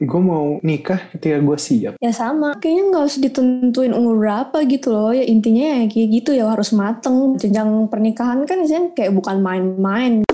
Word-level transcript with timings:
gue 0.00 0.20
mau 0.20 0.56
nikah 0.64 1.12
ketika 1.12 1.36
gue 1.38 1.58
siap. 1.60 1.94
Ya 2.00 2.12
sama, 2.16 2.56
kayaknya 2.56 2.82
nggak 2.96 3.04
usah 3.04 3.20
ditentuin 3.20 3.92
umur 3.92 4.16
berapa 4.16 4.64
gitu 4.64 4.88
loh. 4.90 5.12
Ya 5.12 5.28
intinya 5.28 5.76
ya 5.76 5.84
kayak 5.86 6.08
gitu 6.08 6.30
ya 6.32 6.48
harus 6.48 6.72
mateng. 6.72 7.36
Jenjang 7.36 7.86
pernikahan 7.92 8.48
kan 8.48 8.64
isinya 8.64 8.96
kayak 8.96 9.12
bukan 9.12 9.44
main-main. 9.44 10.24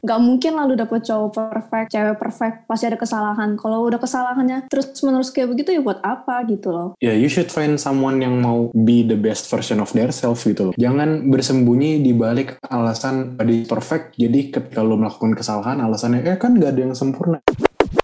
Gak 0.00 0.16
mungkin 0.16 0.56
lah 0.56 0.64
lu 0.64 0.80
dapet 0.80 1.04
cowok 1.04 1.28
perfect, 1.36 1.92
cewek 1.92 2.16
perfect, 2.16 2.56
pasti 2.64 2.88
ada 2.88 2.96
kesalahan. 2.96 3.52
Kalau 3.60 3.84
udah 3.84 4.00
kesalahannya 4.00 4.64
terus 4.72 4.96
menerus 5.04 5.28
kayak 5.28 5.52
begitu 5.52 5.76
ya 5.76 5.84
buat 5.84 6.00
apa 6.00 6.40
gitu 6.48 6.72
loh. 6.72 6.88
Ya, 7.04 7.12
yeah, 7.12 7.16
you 7.20 7.28
should 7.28 7.52
find 7.52 7.76
someone 7.76 8.16
yang 8.24 8.40
mau 8.40 8.72
be 8.72 9.04
the 9.04 9.16
best 9.16 9.52
version 9.52 9.76
of 9.76 9.92
their 9.92 10.08
self 10.08 10.48
gitu 10.48 10.72
loh. 10.72 10.74
Jangan 10.80 11.28
bersembunyi 11.28 12.00
di 12.00 12.16
balik 12.16 12.56
alasan 12.72 13.36
body 13.36 13.68
perfect, 13.68 14.16
jadi 14.16 14.48
ketika 14.48 14.80
lu 14.80 14.96
melakukan 14.96 15.36
kesalahan 15.36 15.84
alasannya, 15.84 16.24
eh 16.24 16.40
kan 16.40 16.56
gak 16.56 16.72
ada 16.72 16.80
yang 16.80 16.96
sempurna. 16.96 17.44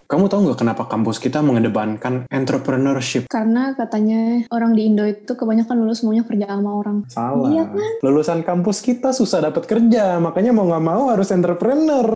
Kamu 0.07 0.31
tahu 0.31 0.39
nggak 0.47 0.63
kenapa 0.63 0.87
kampus 0.87 1.19
kita 1.19 1.43
mengedepankan 1.43 2.31
entrepreneurship? 2.31 3.27
Karena 3.27 3.75
katanya 3.75 4.47
orang 4.55 4.71
di 4.71 4.87
Indo 4.87 5.03
itu 5.03 5.35
kebanyakan 5.35 5.83
lulus 5.83 5.99
semuanya 5.99 6.23
kerja 6.23 6.47
sama 6.47 6.79
orang. 6.79 7.03
Salah. 7.11 7.51
Iya 7.51 7.67
kan? 7.67 7.91
Lulusan 8.07 8.39
kampus 8.47 8.79
kita 8.79 9.11
susah 9.11 9.51
dapat 9.51 9.67
kerja, 9.67 10.15
makanya 10.23 10.55
mau 10.55 10.63
nggak 10.63 10.85
mau 10.87 11.11
harus 11.11 11.27
entrepreneur. 11.35 12.15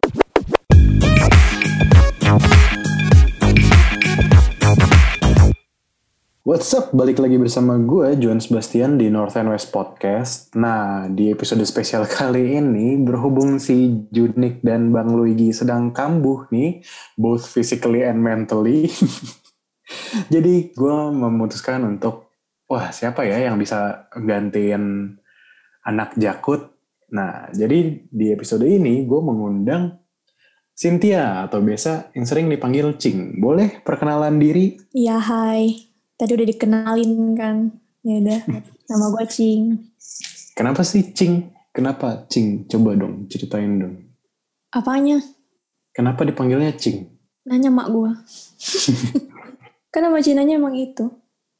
What's 6.41 6.73
up? 6.73 6.89
Balik 6.89 7.21
lagi 7.21 7.37
bersama 7.37 7.77
gue, 7.77 8.17
Juan 8.17 8.41
Sebastian 8.41 8.97
di 8.97 9.13
North 9.13 9.37
and 9.37 9.53
West 9.53 9.69
Podcast. 9.69 10.49
Nah, 10.57 11.05
di 11.05 11.29
episode 11.29 11.61
spesial 11.69 12.09
kali 12.17 12.57
ini, 12.57 12.97
berhubung 12.97 13.61
si 13.61 14.09
Junik 14.09 14.65
dan 14.65 14.89
Bang 14.89 15.13
Luigi 15.13 15.53
sedang 15.53 15.93
kambuh 15.93 16.49
nih, 16.49 16.81
both 17.13 17.45
physically 17.45 18.01
and 18.01 18.25
mentally. 18.25 18.89
Jadi, 20.33 20.73
gue 20.73 20.97
memutuskan 21.13 21.85
untuk, 21.85 22.33
wah 22.65 22.89
siapa 22.89 23.21
ya 23.21 23.45
yang 23.45 23.61
bisa 23.61 24.09
gantiin 24.09 25.13
anak 25.85 26.17
Jakut? 26.17 26.73
Nah, 27.13 27.53
jadi 27.53 28.01
di 28.09 28.33
episode 28.33 28.65
ini 28.65 29.05
gue 29.05 29.21
mengundang 29.21 30.01
Cynthia 30.73 31.45
atau 31.45 31.61
biasa 31.61 32.17
yang 32.17 32.25
sering 32.25 32.49
dipanggil 32.49 32.97
Cing. 32.97 33.37
Boleh 33.37 33.85
perkenalan 33.85 34.41
diri? 34.41 34.79
Iya, 34.89 35.21
hai. 35.21 35.90
Tadi 36.21 36.37
udah 36.37 36.47
dikenalin 36.53 37.33
kan. 37.33 37.73
Ya 38.05 38.21
udah, 38.21 38.41
nama 38.85 39.05
gue 39.09 39.25
Cing. 39.25 39.73
Kenapa 40.53 40.85
sih 40.85 41.09
Cing? 41.17 41.49
Kenapa 41.73 42.29
Cing? 42.29 42.69
Coba 42.69 42.93
dong, 42.93 43.25
ceritain 43.25 43.81
dong. 43.81 44.05
Apanya? 44.69 45.17
Kenapa 45.89 46.21
dipanggilnya 46.21 46.77
Cing? 46.77 47.09
Nanya 47.49 47.73
mak 47.73 47.89
gue. 47.89 48.11
kan 49.93 50.01
nama 50.05 50.21
Cinanya 50.21 50.61
emang 50.61 50.77
itu. 50.77 51.09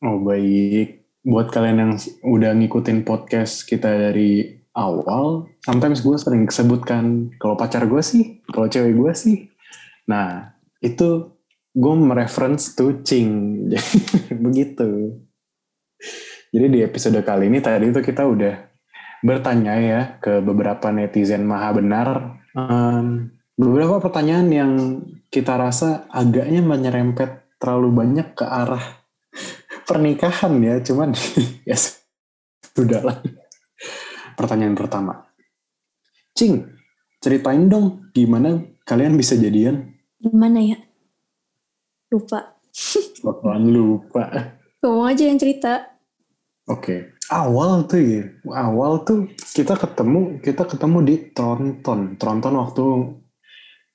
Oh 0.06 0.22
baik. 0.22 1.10
Buat 1.26 1.50
kalian 1.50 1.78
yang 1.82 1.94
udah 2.22 2.54
ngikutin 2.54 3.02
podcast 3.02 3.66
kita 3.66 3.90
dari 3.90 4.62
awal, 4.78 5.50
sometimes 5.66 6.06
gue 6.06 6.22
sering 6.22 6.46
sebutkan 6.54 7.34
kalau 7.42 7.58
pacar 7.58 7.90
gue 7.90 8.02
sih, 8.06 8.46
kalau 8.54 8.70
cewek 8.70 8.94
gue 8.94 9.14
sih. 9.18 9.38
Nah, 10.06 10.54
itu 10.86 11.34
gue 11.72 11.96
mereference 11.96 12.76
to 12.76 13.00
Cing 13.04 13.64
begitu. 14.46 15.20
Jadi 16.52 16.66
di 16.68 16.80
episode 16.84 17.16
kali 17.24 17.48
ini 17.48 17.64
tadi 17.64 17.88
itu 17.88 18.04
kita 18.04 18.28
udah 18.28 18.56
bertanya 19.24 19.76
ya 19.80 20.02
ke 20.20 20.44
beberapa 20.44 20.92
netizen 20.92 21.48
maha 21.48 21.70
benar. 21.72 22.08
Um, 22.52 23.32
beberapa 23.56 24.04
pertanyaan 24.04 24.50
yang 24.52 24.72
kita 25.32 25.56
rasa 25.56 26.12
agaknya 26.12 26.60
menyerempet 26.60 27.56
terlalu 27.56 28.04
banyak 28.04 28.36
ke 28.36 28.44
arah 28.44 28.84
pernikahan 29.88 30.60
ya 30.60 30.76
cuman 30.84 31.16
ya 31.70 31.78
sudahlah 32.76 33.24
pertanyaan 34.36 34.76
pertama. 34.76 35.24
Cing 36.36 36.68
ceritain 37.24 37.72
dong 37.72 38.12
gimana 38.12 38.60
kalian 38.84 39.16
bisa 39.16 39.40
jadian? 39.40 39.96
Gimana 40.20 40.60
ya 40.60 40.91
Lupa. 42.12 42.60
Bakalan 43.24 43.72
lupa. 43.72 44.24
Kamu 44.84 45.08
aja 45.08 45.24
yang 45.24 45.40
cerita. 45.40 45.96
Oke. 46.68 46.84
Okay. 46.84 47.00
Awal 47.32 47.88
tuh 47.88 48.04
ya. 48.04 48.24
Awal 48.52 49.08
tuh 49.08 49.32
kita 49.56 49.80
ketemu, 49.80 50.44
kita 50.44 50.68
ketemu 50.68 50.98
di 51.08 51.16
Tronton. 51.32 52.20
Tronton 52.20 52.54
waktu 52.60 52.84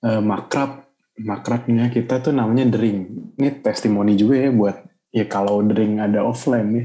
uh, 0.00 0.22
makrab. 0.24 0.88
Makrabnya 1.16 1.92
kita 1.92 2.24
tuh 2.24 2.32
namanya 2.32 2.72
Dering. 2.72 3.32
Ini 3.36 3.60
testimoni 3.60 4.16
juga 4.16 4.36
ya 4.36 4.50
buat 4.52 4.76
ya 5.12 5.24
kalau 5.28 5.60
Dering 5.60 6.00
ada 6.00 6.24
offline 6.24 6.68
ya. 6.72 6.84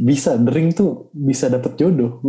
Bisa 0.00 0.40
Dering 0.40 0.72
tuh 0.72 1.12
bisa 1.12 1.52
dapet 1.52 1.76
jodoh. 1.76 2.24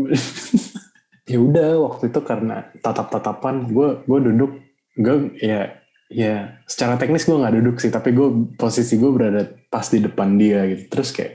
ya 1.31 1.39
udah 1.39 1.87
waktu 1.87 2.11
itu 2.11 2.19
karena 2.19 2.67
tatap-tatapan 2.83 3.71
gue 3.71 4.03
gue 4.03 4.19
duduk 4.27 4.51
gue 4.99 5.15
ya 5.39 5.80
ya 6.11 6.61
secara 6.67 6.99
teknis 6.99 7.23
gue 7.23 7.39
nggak 7.39 7.55
duduk 7.57 7.79
sih 7.79 7.87
tapi 7.87 8.11
gue 8.11 8.55
posisi 8.59 8.99
gue 8.99 9.11
berada 9.11 9.47
pas 9.71 9.87
di 9.87 10.03
depan 10.03 10.35
dia 10.35 10.67
gitu. 10.67 10.83
Terus 10.91 11.09
kayak 11.15 11.33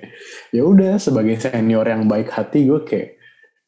ya 0.52 0.62
udah 0.62 1.00
sebagai 1.00 1.40
senior 1.40 1.88
yang 1.88 2.04
baik 2.04 2.28
hati 2.30 2.68
gue 2.68 2.80
kayak 2.84 3.16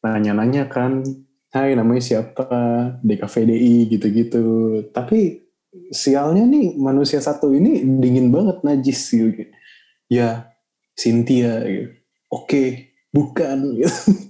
nanya-nanya 0.05 0.69
kan 0.69 1.03
Hai 1.49 1.73
namanya 1.73 1.97
siapa? 2.05 2.45
Di 3.01 3.17
DKVDI 3.17 3.89
gitu-gitu. 3.89 4.45
Tapi 4.93 5.49
sialnya 5.89 6.45
nih 6.45 6.77
manusia 6.77 7.17
satu 7.17 7.49
ini 7.49 7.81
dingin 7.97 8.29
banget 8.29 8.61
najis 8.61 9.09
gitu. 9.09 9.49
Ya 10.05 10.53
Cynthia 10.93 11.65
gitu. 11.65 11.89
Oke 12.29 12.93
bukan 13.09 13.81
gitu. 13.81 14.29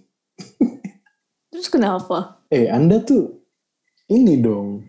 Terus 1.51 1.67
kenapa? 1.67 2.39
Eh 2.47 2.71
anda 2.71 3.03
tuh 3.03 3.43
ini 4.07 4.39
dong 4.39 4.88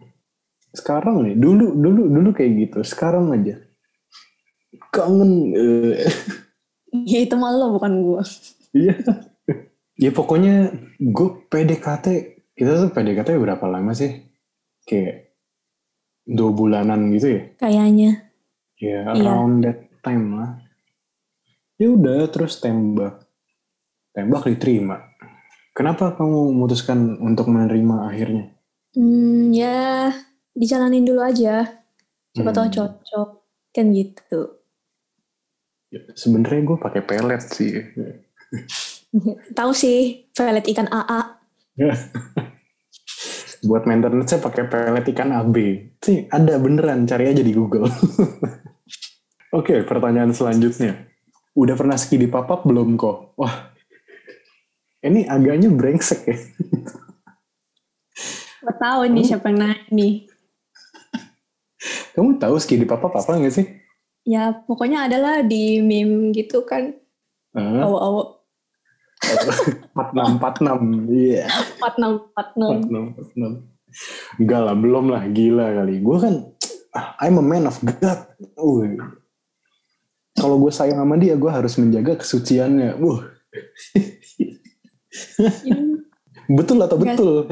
sekarang 0.71 1.27
nih 1.27 1.35
dulu 1.35 1.75
dulu 1.75 2.03
dulu 2.11 2.29
kayak 2.35 2.53
gitu. 2.69 2.79
Sekarang 2.87 3.31
aja. 3.35 3.59
Kangen 4.91 5.55
ya 7.07 7.19
itu 7.23 7.35
malah 7.39 7.71
bukan 7.71 8.03
gue 8.03 8.23
iya. 8.75 8.95
Ya 10.01 10.11
pokoknya 10.11 10.75
gue 10.99 11.29
PDKT 11.51 12.07
kita 12.57 12.73
tuh 12.87 12.91
PDKT 12.91 13.37
berapa 13.39 13.65
lama 13.67 13.93
sih? 13.93 14.21
Kayak 14.87 15.37
dua 16.25 16.51
bulanan 16.55 17.11
gitu 17.15 17.37
ya? 17.37 17.43
Kayaknya. 17.59 18.11
Ya 18.81 19.13
around 19.13 19.63
yeah. 19.63 19.77
that 19.77 19.79
time 20.01 20.39
lah. 20.39 20.51
Ya 21.77 21.93
udah 21.93 22.29
terus 22.33 22.61
tembak. 22.61 23.27
Tembak 24.13 24.49
diterima. 24.49 25.11
Kenapa 25.71 26.13
kamu 26.13 26.51
memutuskan 26.53 27.17
untuk 27.23 27.49
menerima 27.49 28.11
akhirnya? 28.11 28.45
Hmm 28.93 29.55
ya 29.55 30.11
dijalanin 30.61 31.09
dulu 31.09 31.25
aja. 31.25 31.65
Siapa 32.37 32.53
hmm. 32.53 32.59
tahu 32.61 32.69
cocok 32.69 33.29
kan 33.73 33.87
gitu. 33.97 34.41
Ya, 35.91 36.05
sebenarnya 36.13 36.61
gue 36.69 36.77
pakai 36.79 37.03
pelet 37.03 37.43
sih. 37.43 37.81
Tahu 39.59 39.73
sih 39.75 40.31
pelet 40.31 40.63
ikan 40.71 40.87
AA 40.87 41.21
buat 43.69 43.85
maintenance 43.85 44.33
saya 44.33 44.41
pakai 44.41 44.65
pelet 44.71 45.05
ikan 45.13 45.37
AB 45.37 45.57
sih 46.01 46.25
ada 46.33 46.57
beneran 46.57 47.05
cari 47.05 47.29
aja 47.29 47.43
di 47.45 47.53
Google. 47.53 47.91
Oke 49.59 49.83
pertanyaan 49.85 50.33
selanjutnya. 50.33 51.11
Udah 51.59 51.75
pernah 51.75 51.99
ski 51.99 52.17
di 52.17 52.31
papap 52.31 52.65
belum 52.65 52.97
kok? 52.97 53.37
Wah 53.37 53.75
ini 55.05 55.27
agaknya 55.29 55.69
brengsek 55.73 56.21
ya. 56.29 56.39
Gue 58.61 58.75
tahu 58.77 59.01
nih 59.11 59.25
siapa 59.25 59.51
yang 59.51 59.59
nanya 59.61 59.89
nih. 59.91 60.30
Kamu 62.15 62.43
tahu 62.43 62.57
ski 62.59 62.75
di 62.81 62.87
papa 62.87 63.11
apa 63.11 63.39
nggak 63.39 63.55
sih? 63.55 63.67
Ya 64.27 64.53
pokoknya 64.67 65.07
adalah 65.07 65.43
di 65.47 65.79
meme 65.81 66.35
gitu 66.35 66.67
kan. 66.67 66.95
Uh. 67.55 67.83
Awal-awal. 67.83 68.27
Empat 69.93 70.09
enam 70.17 70.29
empat 70.41 70.55
enam, 70.65 70.79
iya. 71.13 71.45
Empat 71.77 71.95
enam 72.01 72.13
empat 72.33 72.49
enam. 72.57 72.71
Empat 73.13 73.29
enam 73.37 73.53
Enggak 74.39 74.61
lah, 74.65 74.75
belum 74.79 75.05
lah, 75.11 75.23
gila 75.29 75.67
kali. 75.83 75.99
Gue 75.99 76.17
kan, 76.23 76.35
I'm 77.21 77.37
a 77.37 77.45
man 77.45 77.69
of 77.69 77.77
God. 77.83 78.21
Uh. 78.57 78.97
Kalau 80.39 80.57
gue 80.57 80.73
sayang 80.73 81.05
sama 81.05 81.21
dia, 81.21 81.37
gue 81.37 81.51
harus 81.51 81.75
menjaga 81.77 82.17
kesuciannya. 82.23 82.97
Uh. 82.97 83.19
betul 86.57 86.79
atau 86.81 86.97
betul? 86.97 87.51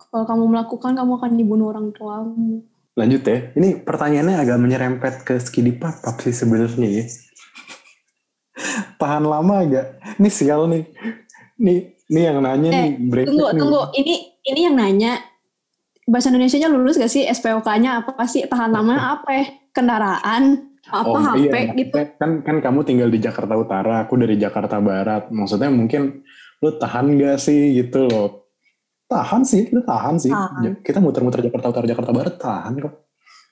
Kalau 0.00 0.24
kamu 0.26 0.44
melakukan, 0.48 0.92
kamu 0.96 1.12
akan 1.22 1.32
dibunuh 1.38 1.66
orang 1.70 1.92
tuamu 1.92 2.66
lanjut 2.96 3.22
ya. 3.28 3.38
Ini 3.52 3.84
pertanyaannya 3.84 4.36
agak 4.40 4.58
menyerempet 4.58 5.14
ke 5.22 5.36
skidi 5.36 5.76
papap 5.76 6.16
sih 6.24 6.32
sebenarnya 6.32 6.88
ya. 6.88 7.04
Tahan 8.96 9.24
lama 9.28 9.54
agak. 9.60 10.00
Ini 10.16 10.30
sial 10.32 10.64
nih. 10.72 10.84
Nih, 11.60 11.78
nih 12.08 12.22
yang 12.32 12.40
nanya 12.40 12.70
eh, 12.72 12.82
nih. 12.88 12.92
Break 13.12 13.26
tunggu, 13.28 13.46
nih. 13.52 13.60
tunggu. 13.60 13.82
Ini 13.92 14.14
ini 14.48 14.60
yang 14.64 14.74
nanya. 14.74 15.12
Bahasa 16.08 16.30
Indonesia-nya 16.32 16.70
lulus 16.72 16.96
gak 16.96 17.12
sih? 17.12 17.28
SPOK-nya 17.28 18.00
apa 18.00 18.24
sih? 18.24 18.48
Tahan 18.48 18.72
lama 18.72 18.96
apa 19.20 19.30
ya? 19.36 19.44
Kendaraan? 19.76 20.72
apa 20.86 21.02
Oh, 21.10 21.18
HP 21.18 21.50
iya, 21.50 21.74
gitu. 21.74 21.98
maksudnya 21.98 22.14
kan 22.14 22.30
kan 22.46 22.56
kamu 22.62 22.86
tinggal 22.86 23.10
di 23.10 23.18
Jakarta 23.18 23.58
Utara, 23.58 24.06
aku 24.06 24.14
dari 24.22 24.38
Jakarta 24.38 24.78
Barat. 24.78 25.34
Maksudnya 25.34 25.66
mungkin 25.66 26.22
lu 26.62 26.70
tahan 26.78 27.18
gak 27.18 27.42
sih 27.42 27.74
gitu 27.74 28.06
loh? 28.06 28.45
Tahan 29.06 29.42
sih, 29.42 29.70
lu 29.70 29.80
tahan 29.80 30.16
sih. 30.18 30.34
Tahan. 30.34 30.60
Ja- 30.62 30.78
Kita 30.82 30.98
muter-muter 30.98 31.38
Jakarta 31.40 31.70
Utara, 31.70 31.86
Jakarta 31.86 32.10
Barat 32.10 32.34
tahan 32.36 32.74
kok. 32.78 32.94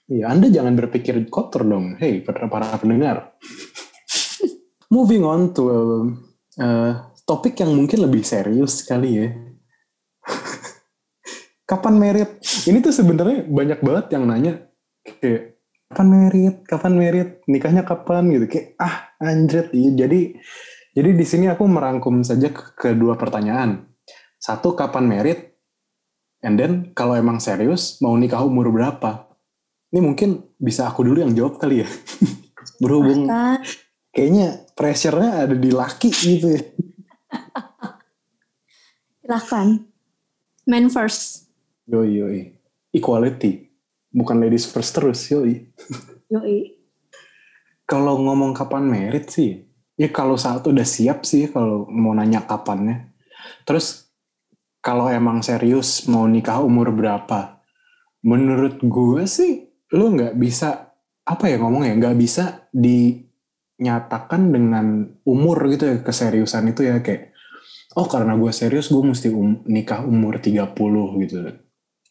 Iya, 0.05 0.29
Anda 0.29 0.51
jangan 0.51 0.75
berpikir 0.77 1.17
kotor 1.31 1.65
dong. 1.65 1.97
Hey, 1.97 2.21
para, 2.21 2.45
para 2.47 2.75
pendengar. 2.77 3.33
Moving 4.95 5.25
on 5.25 5.41
to 5.51 5.63
uh, 6.59 6.93
topik 7.25 7.57
yang 7.57 7.73
mungkin 7.73 8.05
lebih 8.05 8.21
serius 8.21 8.85
kali 8.85 9.11
ya. 9.17 9.27
Kapan 11.71 11.95
merit? 11.97 12.31
Ini 12.69 12.85
tuh 12.85 12.93
sebenarnya 12.93 13.49
banyak 13.49 13.81
banget 13.81 14.07
yang 14.13 14.29
nanya 14.29 14.53
kayak 15.01 15.57
kapan 15.89 16.09
merit, 16.11 16.57
kapan 16.69 16.93
merit, 16.93 17.29
nikahnya 17.47 17.83
kapan 17.83 18.29
gitu. 18.29 18.45
Kayak 18.51 18.67
ah 18.77 18.95
anjrit. 19.17 19.73
Iya, 19.73 19.91
jadi 20.05 20.21
jadi 20.93 21.11
di 21.11 21.25
sini 21.25 21.47
aku 21.49 21.65
merangkum 21.65 22.21
saja 22.21 22.53
ke 22.53 22.77
kedua 22.77 23.17
pertanyaan. 23.17 23.89
Satu 24.45 24.77
kapan 24.77 25.09
merit? 25.09 25.57
And 26.45 26.61
then 26.61 26.93
kalau 26.93 27.17
emang 27.17 27.41
serius 27.41 27.97
mau 28.05 28.13
nikah 28.13 28.45
umur 28.45 28.69
berapa? 28.69 29.33
Ini 29.89 30.05
mungkin 30.05 30.45
bisa 30.61 30.85
aku 30.85 31.01
dulu 31.01 31.25
yang 31.25 31.33
jawab 31.33 31.57
kali 31.57 31.81
ya. 31.81 31.89
Berhubung 32.85 33.25
Kan, 33.25 33.65
kayaknya 34.13 34.69
pressure-nya 34.77 35.49
ada 35.49 35.57
di 35.57 35.73
laki 35.73 36.13
gitu 36.13 36.61
ya. 36.61 36.63
silahkan. 39.25 39.81
Man 40.69 40.93
first. 40.93 41.49
Yoi, 41.89 42.21
yoi. 42.21 42.41
Equality. 42.93 43.73
Bukan 44.13 44.45
ladies 44.45 44.69
first 44.69 44.93
terus, 44.93 45.25
yoi. 45.33 45.73
Yoi. 46.29 46.77
Kalau 47.89 48.21
ngomong 48.21 48.53
kapan 48.53 48.85
merit 48.85 49.33
sih, 49.33 49.65
ya 49.97 50.13
kalau 50.13 50.37
saat 50.37 50.69
udah 50.69 50.85
siap 50.85 51.25
sih 51.25 51.49
kalau 51.49 51.89
mau 51.89 52.13
nanya 52.13 52.45
kapannya. 52.45 53.09
Terus 53.65 54.04
kalau 54.85 55.09
emang 55.09 55.41
serius 55.41 56.05
mau 56.13 56.29
nikah 56.29 56.61
umur 56.61 56.93
berapa? 56.93 57.65
Menurut 58.21 58.85
gue 58.85 59.25
sih, 59.25 59.65
lu 59.97 60.13
nggak 60.13 60.37
bisa 60.37 60.93
apa 61.25 61.49
ya 61.49 61.57
ngomong 61.57 61.89
ya, 61.89 61.97
nggak 61.97 62.17
bisa 62.21 62.69
dinyatakan 62.69 64.53
dengan 64.53 65.09
umur 65.25 65.73
gitu 65.73 65.89
ya 65.89 65.97
keseriusan 66.05 66.77
itu 66.77 66.85
ya 66.85 67.01
kayak 67.01 67.33
oh 67.97 68.05
karena 68.05 68.37
gue 68.37 68.53
serius 68.53 68.93
gue 68.93 69.01
mesti 69.01 69.33
um- 69.33 69.65
nikah 69.65 70.05
umur 70.05 70.37
30 70.37 70.77
gitu. 71.25 71.41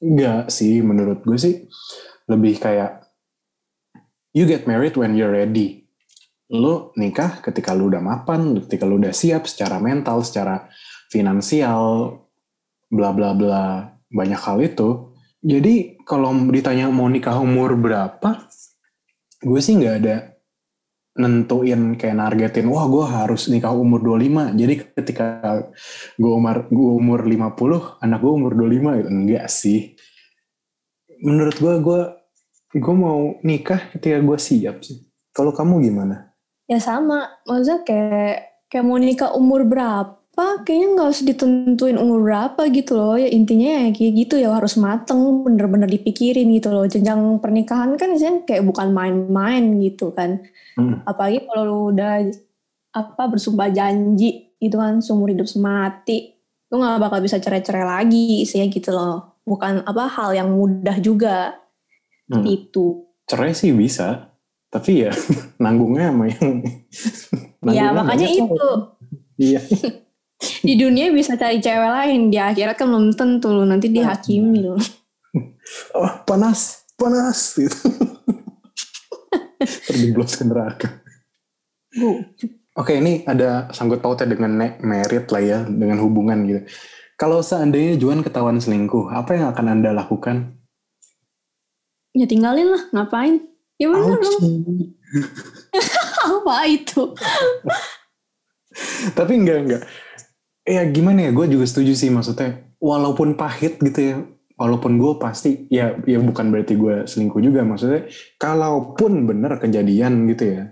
Enggak 0.02 0.50
sih 0.50 0.82
menurut 0.82 1.22
gue 1.22 1.38
sih 1.38 1.70
lebih 2.26 2.58
kayak 2.58 3.06
you 4.34 4.50
get 4.50 4.66
married 4.66 4.98
when 4.98 5.14
you're 5.14 5.30
ready. 5.30 5.86
Lu 6.50 6.90
nikah 6.98 7.38
ketika 7.46 7.78
lu 7.78 7.94
udah 7.94 8.02
mapan, 8.02 8.66
ketika 8.66 8.90
lu 8.90 8.98
udah 8.98 9.14
siap 9.14 9.46
secara 9.46 9.78
mental, 9.78 10.26
secara 10.26 10.66
finansial, 11.14 12.23
bla 12.94 13.10
bla 13.10 13.34
bla, 13.34 13.90
banyak 14.14 14.38
hal 14.38 14.62
itu. 14.62 15.18
Jadi 15.42 15.98
kalau 16.06 16.32
ditanya 16.54 16.88
mau 16.94 17.10
nikah 17.10 17.36
umur 17.42 17.74
berapa, 17.76 18.46
gue 19.44 19.60
sih 19.60 19.76
nggak 19.82 19.98
ada 20.06 20.18
nentuin 21.14 21.94
kayak 21.94 22.18
nargetin, 22.18 22.70
wah 22.70 22.86
gue 22.90 23.06
harus 23.06 23.50
nikah 23.50 23.74
umur 23.74 24.02
25. 24.02 24.56
Jadi 24.56 24.74
ketika 24.98 25.26
gue 26.18 26.32
umur, 26.32 26.70
gue 26.70 26.90
umur 26.96 27.20
50, 27.26 28.02
anak 28.02 28.20
gue 28.22 28.34
umur 28.34 28.52
25 28.56 28.98
gitu. 29.02 29.10
Enggak 29.10 29.46
sih. 29.50 29.80
Menurut 31.22 31.58
gue, 31.60 31.74
gue 31.82 32.02
gue 32.74 32.96
mau 32.98 33.38
nikah 33.46 33.94
ketika 33.94 34.18
gue 34.24 34.38
siap 34.42 34.82
sih. 34.82 35.06
Kalau 35.34 35.54
kamu 35.54 35.86
gimana? 35.86 36.34
Ya 36.66 36.80
sama, 36.80 37.30
maksudnya 37.46 37.84
kayak 37.86 38.66
kayak 38.72 38.86
mau 38.86 38.98
nikah 38.98 39.36
umur 39.38 39.68
berapa, 39.68 40.23
kayaknya 40.66 40.88
nggak 40.98 41.10
usah 41.14 41.26
ditentuin 41.30 41.98
umur 42.02 42.26
berapa 42.26 42.66
gitu 42.74 42.98
loh. 42.98 43.14
Ya 43.22 43.30
intinya 43.30 43.86
ya 43.86 43.94
kayak 43.94 44.14
gitu 44.18 44.36
ya 44.42 44.50
harus 44.58 44.82
mateng, 44.82 45.46
bener-bener 45.46 45.86
dipikirin 45.86 46.50
gitu 46.58 46.74
loh. 46.74 46.90
Jenjang 46.90 47.38
pernikahan 47.38 47.94
kan 48.02 48.18
isinya 48.18 48.42
kayak 48.42 48.66
bukan 48.66 48.90
main-main 48.98 49.78
gitu 49.78 50.10
kan. 50.10 50.42
Hmm. 50.74 51.06
Apalagi 51.06 51.46
kalau 51.46 51.64
lu 51.70 51.80
udah 51.94 52.34
apa 52.98 53.24
bersumpah 53.30 53.70
janji 53.70 54.58
gitu 54.58 54.74
kan 54.82 55.06
seumur 55.06 55.30
hidup 55.30 55.46
semati, 55.46 56.34
lu 56.74 56.82
nggak 56.82 56.98
bakal 56.98 57.20
bisa 57.22 57.38
cerai-cerai 57.38 57.86
lagi 57.86 58.42
isinya 58.42 58.66
gitu 58.74 58.90
loh. 58.90 59.38
Bukan 59.46 59.86
apa 59.86 60.10
hal 60.10 60.34
yang 60.34 60.50
mudah 60.50 60.98
juga 60.98 61.62
Hmm. 62.24 62.48
itu. 62.48 63.04
Cerai 63.30 63.52
sih 63.54 63.76
bisa, 63.76 64.32
tapi 64.72 65.06
ya 65.06 65.12
nanggungnya 65.64 66.10
sama 66.10 66.26
yang 66.32 66.64
Ya 67.70 67.92
makanya 67.94 68.28
itu. 68.32 68.70
Iya. 69.38 69.62
di 70.66 70.74
dunia 70.76 71.10
bisa 71.10 71.40
cari 71.40 71.64
cewek 71.64 71.92
lain 71.92 72.22
di 72.30 72.38
akhirat 72.38 72.76
kan 72.76 72.90
belum 72.92 73.16
tentu 73.16 73.52
lu 73.52 73.64
nanti 73.64 73.90
dihakimi 73.90 74.64
lu 74.64 74.76
Oh 75.96 76.12
panas, 76.28 76.86
panas 76.94 77.58
gitu. 77.58 77.90
Terjeblos 79.90 80.38
ke 80.38 80.44
neraka. 80.46 81.02
Oke 82.78 83.02
ini 83.02 83.26
ada 83.26 83.72
sangkut 83.74 84.04
pautnya 84.04 84.30
dengan 84.30 84.54
merit 84.84 85.26
lah 85.34 85.42
ya, 85.42 85.60
dengan 85.66 85.98
hubungan 86.06 86.46
gitu. 86.46 86.62
Kalau 87.18 87.42
seandainya 87.42 87.98
Juan 87.98 88.22
ketahuan 88.22 88.62
selingkuh, 88.62 89.10
apa 89.10 89.34
yang 89.34 89.50
akan 89.50 89.66
anda 89.80 89.90
lakukan? 89.90 90.54
ya 92.14 92.26
tinggalin 92.30 92.70
lah 92.70 92.84
ngapain 92.94 93.42
ya 93.82 93.90
bener 93.90 94.22
dong 94.22 94.38
apa 96.30 96.56
itu 96.70 97.04
Tapi 99.14 99.38
enggak 99.38 99.58
enggak. 99.70 99.84
Ya 100.64 100.88
gimana 100.88 101.28
ya, 101.28 101.32
gue 101.36 101.46
juga 101.52 101.68
setuju 101.68 101.92
sih 101.92 102.08
maksudnya. 102.08 102.72
Walaupun 102.80 103.36
pahit 103.36 103.80
gitu 103.84 104.00
ya, 104.00 104.16
walaupun 104.56 104.96
gue 104.96 105.14
pasti 105.20 105.68
ya 105.68 105.96
ya 106.08 106.20
bukan 106.24 106.52
berarti 106.52 106.80
gue 106.80 107.04
selingkuh 107.04 107.44
juga 107.44 107.68
maksudnya. 107.68 108.08
Kalaupun 108.40 109.28
bener 109.28 109.60
kejadian 109.60 110.24
gitu 110.32 110.44
ya, 110.56 110.64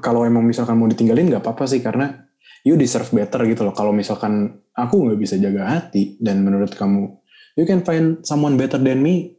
kalau 0.00 0.24
emang 0.24 0.48
misalkan 0.48 0.80
mau 0.80 0.88
ditinggalin 0.88 1.28
nggak 1.28 1.44
apa-apa 1.44 1.68
sih 1.68 1.84
karena 1.84 2.12
you 2.64 2.80
deserve 2.80 3.12
better 3.12 3.44
gitu 3.44 3.60
loh. 3.64 3.76
Kalau 3.76 3.92
misalkan 3.92 4.64
aku 4.72 5.04
nggak 5.04 5.20
bisa 5.20 5.36
jaga 5.36 5.68
hati 5.68 6.16
dan 6.16 6.40
menurut 6.40 6.72
kamu 6.72 7.12
you 7.60 7.68
can 7.68 7.84
find 7.84 8.24
someone 8.24 8.56
better 8.56 8.80
than 8.80 9.04
me, 9.04 9.36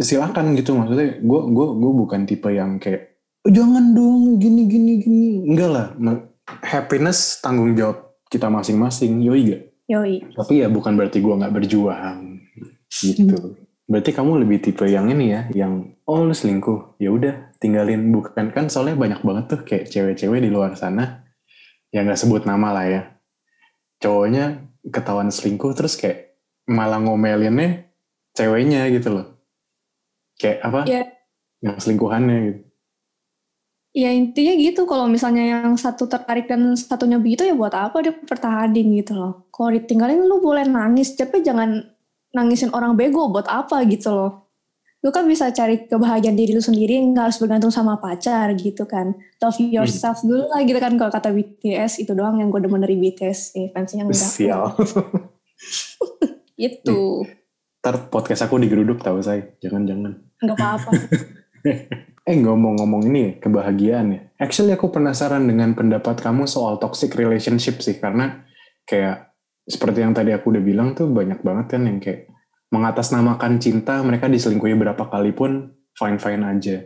silakan 0.00 0.56
gitu 0.56 0.72
maksudnya. 0.72 1.20
Gue 1.20 1.40
gue 1.52 1.66
gue 1.76 1.92
bukan 2.00 2.24
tipe 2.24 2.48
yang 2.48 2.80
kayak 2.80 3.12
"Oh, 3.44 3.52
jangan 3.52 3.92
dong 3.92 4.38
gini 4.40 4.70
gini 4.70 4.92
gini 5.02 5.50
enggak 5.50 5.70
lah 5.74 5.86
happiness 6.62 7.42
tanggung 7.42 7.74
jawab 7.74 8.11
kita 8.32 8.48
masing-masing 8.48 9.20
yoi 9.20 9.42
gak 9.52 9.62
yoi. 9.92 10.24
Tapi 10.32 10.64
ya 10.64 10.72
bukan 10.72 10.96
berarti 10.96 11.20
gue 11.20 11.34
nggak 11.36 11.52
berjuang 11.52 12.40
gitu. 12.88 13.60
Berarti 13.84 14.10
kamu 14.16 14.40
lebih 14.46 14.64
tipe 14.64 14.88
yang 14.88 15.12
ini 15.12 15.36
ya 15.36 15.42
yang 15.52 15.92
oh 16.08 16.24
lu 16.24 16.32
selingkuh 16.32 16.96
ya 16.96 17.12
udah 17.12 17.52
tinggalin. 17.60 18.08
Bukan 18.08 18.56
kan 18.56 18.72
soalnya 18.72 18.96
banyak 18.96 19.20
banget 19.20 19.44
tuh 19.52 19.60
kayak 19.68 19.92
cewek-cewek 19.92 20.40
di 20.40 20.48
luar 20.48 20.72
sana 20.80 21.28
yang 21.92 22.08
nggak 22.08 22.16
sebut 22.16 22.48
nama 22.48 22.72
lah 22.72 22.86
ya. 22.88 23.02
Cowoknya 24.00 24.72
ketahuan 24.88 25.28
selingkuh 25.28 25.76
terus 25.76 26.00
kayak 26.00 26.40
malah 26.64 26.96
ngomelinnya 27.04 27.92
ceweknya 28.32 28.88
gitu 28.88 29.12
loh. 29.12 29.26
Kayak 30.40 30.58
apa? 30.64 30.80
Ya. 30.88 31.04
Yang 31.60 31.84
selingkuhannya 31.84 32.38
gitu 32.48 32.71
ya 33.92 34.10
intinya 34.12 34.52
gitu. 34.56 34.88
Kalau 34.88 35.06
misalnya 35.06 35.44
yang 35.44 35.76
satu 35.76 36.08
tertarik 36.08 36.48
dan 36.48 36.74
satunya 36.76 37.20
begitu 37.20 37.44
ya 37.44 37.54
buat 37.56 37.72
apa 37.76 38.00
dia 38.00 38.12
pertahanin 38.16 38.88
gitu 38.98 39.16
loh. 39.16 39.46
Kalau 39.52 39.70
ditinggalin 39.72 40.24
lu 40.24 40.40
boleh 40.40 40.64
nangis. 40.66 41.14
Tapi 41.14 41.44
jangan 41.44 41.84
nangisin 42.32 42.72
orang 42.72 42.96
bego. 42.96 43.28
Buat 43.28 43.48
apa 43.48 43.84
gitu 43.86 44.10
loh. 44.12 44.32
Lu 45.02 45.10
kan 45.10 45.26
bisa 45.26 45.50
cari 45.50 45.90
kebahagiaan 45.90 46.38
diri 46.38 46.54
lu 46.54 46.62
sendiri 46.62 46.94
nggak 46.94 47.30
harus 47.30 47.38
bergantung 47.42 47.74
sama 47.74 47.98
pacar 47.98 48.54
gitu 48.54 48.86
kan. 48.86 49.12
Love 49.42 49.58
yourself 49.58 50.22
dulu 50.22 50.46
lah 50.48 50.62
gitu 50.62 50.78
kan. 50.78 50.94
Kalau 50.94 51.10
kata 51.10 51.34
BTS 51.34 52.02
itu 52.02 52.14
doang 52.14 52.38
yang 52.38 52.54
gue 52.54 52.62
demen 52.62 52.78
dari 52.78 52.94
BTS 52.96 53.58
eh 53.58 53.68
fansnya 53.74 54.06
enggak. 54.06 54.30
Sial. 54.30 54.72
Itu 56.62 57.26
ntar 57.82 57.98
podcast 58.14 58.46
aku 58.46 58.62
digeruduk 58.62 59.02
tahu 59.02 59.18
saya 59.18 59.42
jangan-jangan. 59.58 60.14
Nggak 60.38 60.54
apa-apa 60.54 60.90
Eh 62.22 62.38
ngomong-ngomong 62.38 63.02
ini 63.10 63.42
kebahagiaan 63.42 64.06
ya. 64.14 64.20
Actually 64.38 64.74
aku 64.74 64.94
penasaran 64.94 65.42
dengan 65.42 65.74
pendapat 65.74 66.22
kamu 66.22 66.46
soal 66.46 66.78
toxic 66.78 67.14
relationship 67.18 67.82
sih 67.82 67.98
karena 67.98 68.46
kayak 68.86 69.34
seperti 69.66 70.02
yang 70.02 70.14
tadi 70.14 70.30
aku 70.34 70.54
udah 70.54 70.62
bilang 70.62 70.94
tuh 70.94 71.10
banyak 71.10 71.42
banget 71.42 71.66
kan 71.78 71.82
yang 71.86 71.98
kayak 71.98 72.30
mengatasnamakan 72.70 73.58
cinta 73.58 74.02
mereka 74.02 74.30
diselingkuhi 74.30 74.74
berapa 74.78 75.04
kali 75.10 75.34
pun 75.34 75.74
fine-fine 75.98 76.42
aja. 76.46 76.76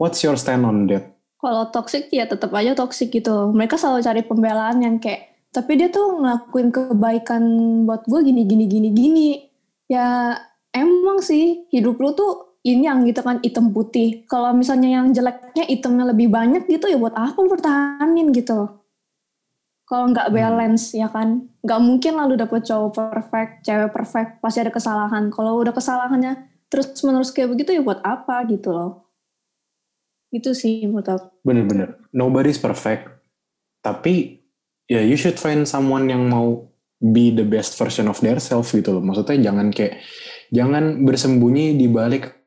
What's 0.00 0.24
your 0.24 0.40
stand 0.40 0.64
on 0.64 0.88
that? 0.88 1.12
kalau 1.42 1.66
toxic 1.74 2.06
ya 2.14 2.30
tetap 2.30 2.54
aja 2.54 2.78
toxic 2.78 3.10
gitu 3.10 3.50
mereka 3.50 3.74
selalu 3.74 4.00
cari 4.06 4.22
pembelaan 4.22 4.78
yang 4.78 4.96
kayak 5.02 5.34
tapi 5.50 5.74
dia 5.74 5.90
tuh 5.90 6.22
ngelakuin 6.22 6.70
kebaikan 6.70 7.42
buat 7.84 8.06
gue 8.06 8.20
gini 8.22 8.46
gini 8.46 8.64
gini 8.70 8.88
gini 8.94 9.28
ya 9.90 10.38
emang 10.70 11.18
sih 11.18 11.66
hidup 11.74 11.98
lu 11.98 12.14
tuh 12.14 12.51
ini 12.62 12.86
yang 12.86 13.02
gitu 13.02 13.26
kan 13.26 13.42
hitam 13.42 13.74
putih. 13.74 14.22
Kalau 14.30 14.54
misalnya 14.54 15.02
yang 15.02 15.10
jeleknya 15.10 15.66
hitamnya 15.66 16.14
lebih 16.14 16.30
banyak 16.30 16.70
gitu 16.70 16.86
ya 16.86 16.98
buat 16.98 17.14
apa 17.14 17.34
lu 17.42 17.50
pertahanin 17.50 18.30
gitu 18.30 18.54
loh. 18.54 18.70
Kalau 19.82 20.08
nggak 20.14 20.30
Hmm. 20.30 20.36
balance 20.38 20.94
ya 20.94 21.10
kan, 21.10 21.52
nggak 21.60 21.80
mungkin 21.82 22.12
lah 22.16 22.24
lu 22.30 22.38
dapet 22.38 22.64
cowok 22.64 22.90
perfect, 22.96 23.52
cewek 23.66 23.90
perfect, 23.92 24.30
pasti 24.40 24.58
ada 24.62 24.72
kesalahan. 24.72 25.28
Kalau 25.28 25.58
udah 25.58 25.74
kesalahannya 25.74 26.48
terus 26.70 26.96
menerus 27.04 27.34
kayak 27.34 27.52
begitu 27.52 27.76
ya 27.76 27.82
buat 27.84 28.00
apa 28.00 28.46
gitu 28.48 28.72
loh. 28.72 29.10
Itu 30.32 30.56
sih 30.56 30.86
menurut 30.88 31.08
aku. 31.10 31.26
Bener-bener. 31.44 32.00
Nobody's 32.14 32.56
perfect. 32.56 33.10
Tapi 33.84 34.40
ya 34.86 35.02
you 35.02 35.18
should 35.18 35.36
find 35.36 35.68
someone 35.68 36.08
yang 36.08 36.30
mau 36.30 36.72
be 37.02 37.34
the 37.34 37.44
best 37.44 37.74
version 37.76 38.06
of 38.06 38.22
their 38.22 38.38
self 38.38 38.70
gitu 38.72 38.96
loh. 38.96 39.02
Maksudnya 39.04 39.50
jangan 39.50 39.68
kayak 39.74 40.00
jangan 40.48 41.04
bersembunyi 41.04 41.76
di 41.76 41.90
balik 41.90 42.41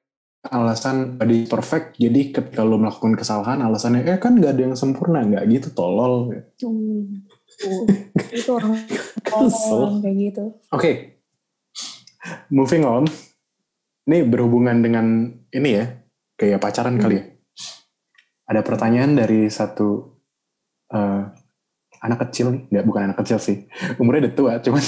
alasan 0.52 1.18
body 1.18 1.50
perfect. 1.50 1.98
Jadi 1.98 2.34
ketika 2.34 2.62
lo 2.62 2.78
melakukan 2.78 3.18
kesalahan 3.18 3.62
alasannya 3.64 4.06
eh 4.06 4.20
kan 4.22 4.38
gak 4.38 4.58
ada 4.58 4.62
yang 4.72 4.75
sempurna 4.78 5.25
nggak 5.25 5.44
gitu 5.50 5.68
tolol. 5.74 6.30
Hmm. 6.62 7.25
Itu 8.32 8.50
orang 8.58 8.75
Kesel. 9.25 10.04
kayak 10.04 10.16
gitu. 10.20 10.44
Oke, 10.72 10.92
moving 12.52 12.84
on. 12.86 13.04
Ini 14.06 14.22
berhubungan 14.30 14.86
dengan 14.86 15.34
ini 15.50 15.70
ya, 15.82 15.86
kayak 16.38 16.62
pacaran 16.62 17.02
kali 17.02 17.18
ya. 17.18 17.25
Ada 18.46 18.62
pertanyaan 18.62 19.18
dari 19.18 19.50
satu 19.50 20.22
eh, 20.94 21.22
anak 22.06 22.30
kecil 22.30 22.54
nih, 22.54 22.62
nggak 22.70 22.86
bukan 22.86 23.02
anak 23.10 23.18
kecil 23.25 23.42
sih, 23.42 23.66
umurnya 23.98 24.30
udah 24.30 24.34
tua, 24.38 24.54
cuman 24.62 24.84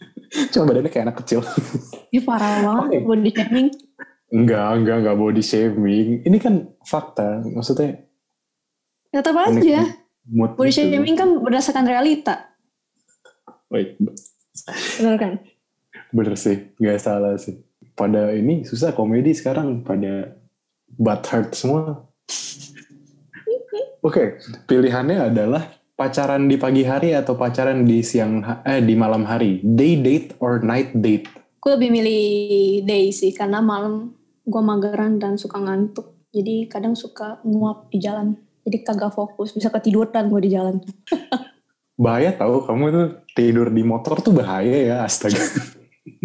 cuma 0.56 0.64
badannya 0.72 0.88
kayak 0.88 1.04
anak 1.12 1.18
kecil. 1.20 1.44
Ini 2.08 2.24
parah 2.24 2.64
banget 2.64 2.84
Oke. 2.88 2.98
body 3.04 3.30
shaming. 3.36 3.68
Enggak, 4.32 4.80
enggak, 4.80 4.96
enggak 5.04 5.16
body 5.20 5.42
shaming. 5.44 6.08
Ini 6.24 6.36
kan 6.40 6.54
fakta, 6.88 7.44
maksudnya 7.44 8.00
Tetap 9.12 9.36
unik 9.36 9.60
aja. 9.60 9.82
Body 10.24 10.72
gitu. 10.72 10.88
shaming 10.88 11.16
kan 11.20 11.28
berdasarkan 11.44 11.84
realita. 11.84 12.48
Wait, 13.68 14.00
Benar 15.00 15.16
kan? 15.20 15.32
bener 16.12 16.36
sih, 16.36 16.76
nggak 16.76 17.00
salah 17.00 17.40
sih. 17.40 17.56
Pada 17.96 18.32
ini 18.36 18.64
susah 18.68 18.92
komedi 18.92 19.32
sekarang, 19.32 19.80
pada 19.80 20.36
butt 20.92 21.24
hurt 21.32 21.56
semua. 21.56 22.04
Oke, 24.06 24.36
pilihannya 24.68 25.32
adalah 25.32 25.72
pacaran 25.96 26.48
di 26.48 26.60
pagi 26.60 26.84
hari 26.84 27.16
atau 27.16 27.32
pacaran 27.32 27.84
di 27.88 28.04
siang 28.04 28.44
eh 28.64 28.80
di 28.84 28.92
malam 28.92 29.24
hari. 29.24 29.64
Day 29.64 29.96
date 30.00 30.36
or 30.40 30.60
night 30.60 30.92
date. 30.92 31.28
Gue 31.62 31.78
lebih 31.80 31.90
milih 31.94 32.22
day 32.84 33.08
sih 33.14 33.32
karena 33.32 33.64
malam 33.64 34.12
gue 34.42 34.62
mageran 34.62 35.22
dan 35.22 35.38
suka 35.38 35.58
ngantuk. 35.62 36.18
Jadi 36.32 36.66
kadang 36.66 36.96
suka 36.96 37.38
nguap 37.44 37.92
di 37.92 37.98
jalan. 38.02 38.34
Jadi 38.62 38.76
kagak 38.86 39.12
fokus, 39.12 39.52
bisa 39.52 39.68
ketiduran 39.68 40.30
gue 40.30 40.40
di 40.42 40.50
jalan. 40.54 40.78
Bahaya 42.02 42.34
tahu 42.34 42.64
kamu 42.66 42.84
tuh 42.90 43.06
tidur 43.36 43.68
di 43.68 43.82
motor 43.84 44.18
tuh 44.24 44.32
bahaya 44.34 44.74
ya 44.74 44.96
astaga. 45.04 45.38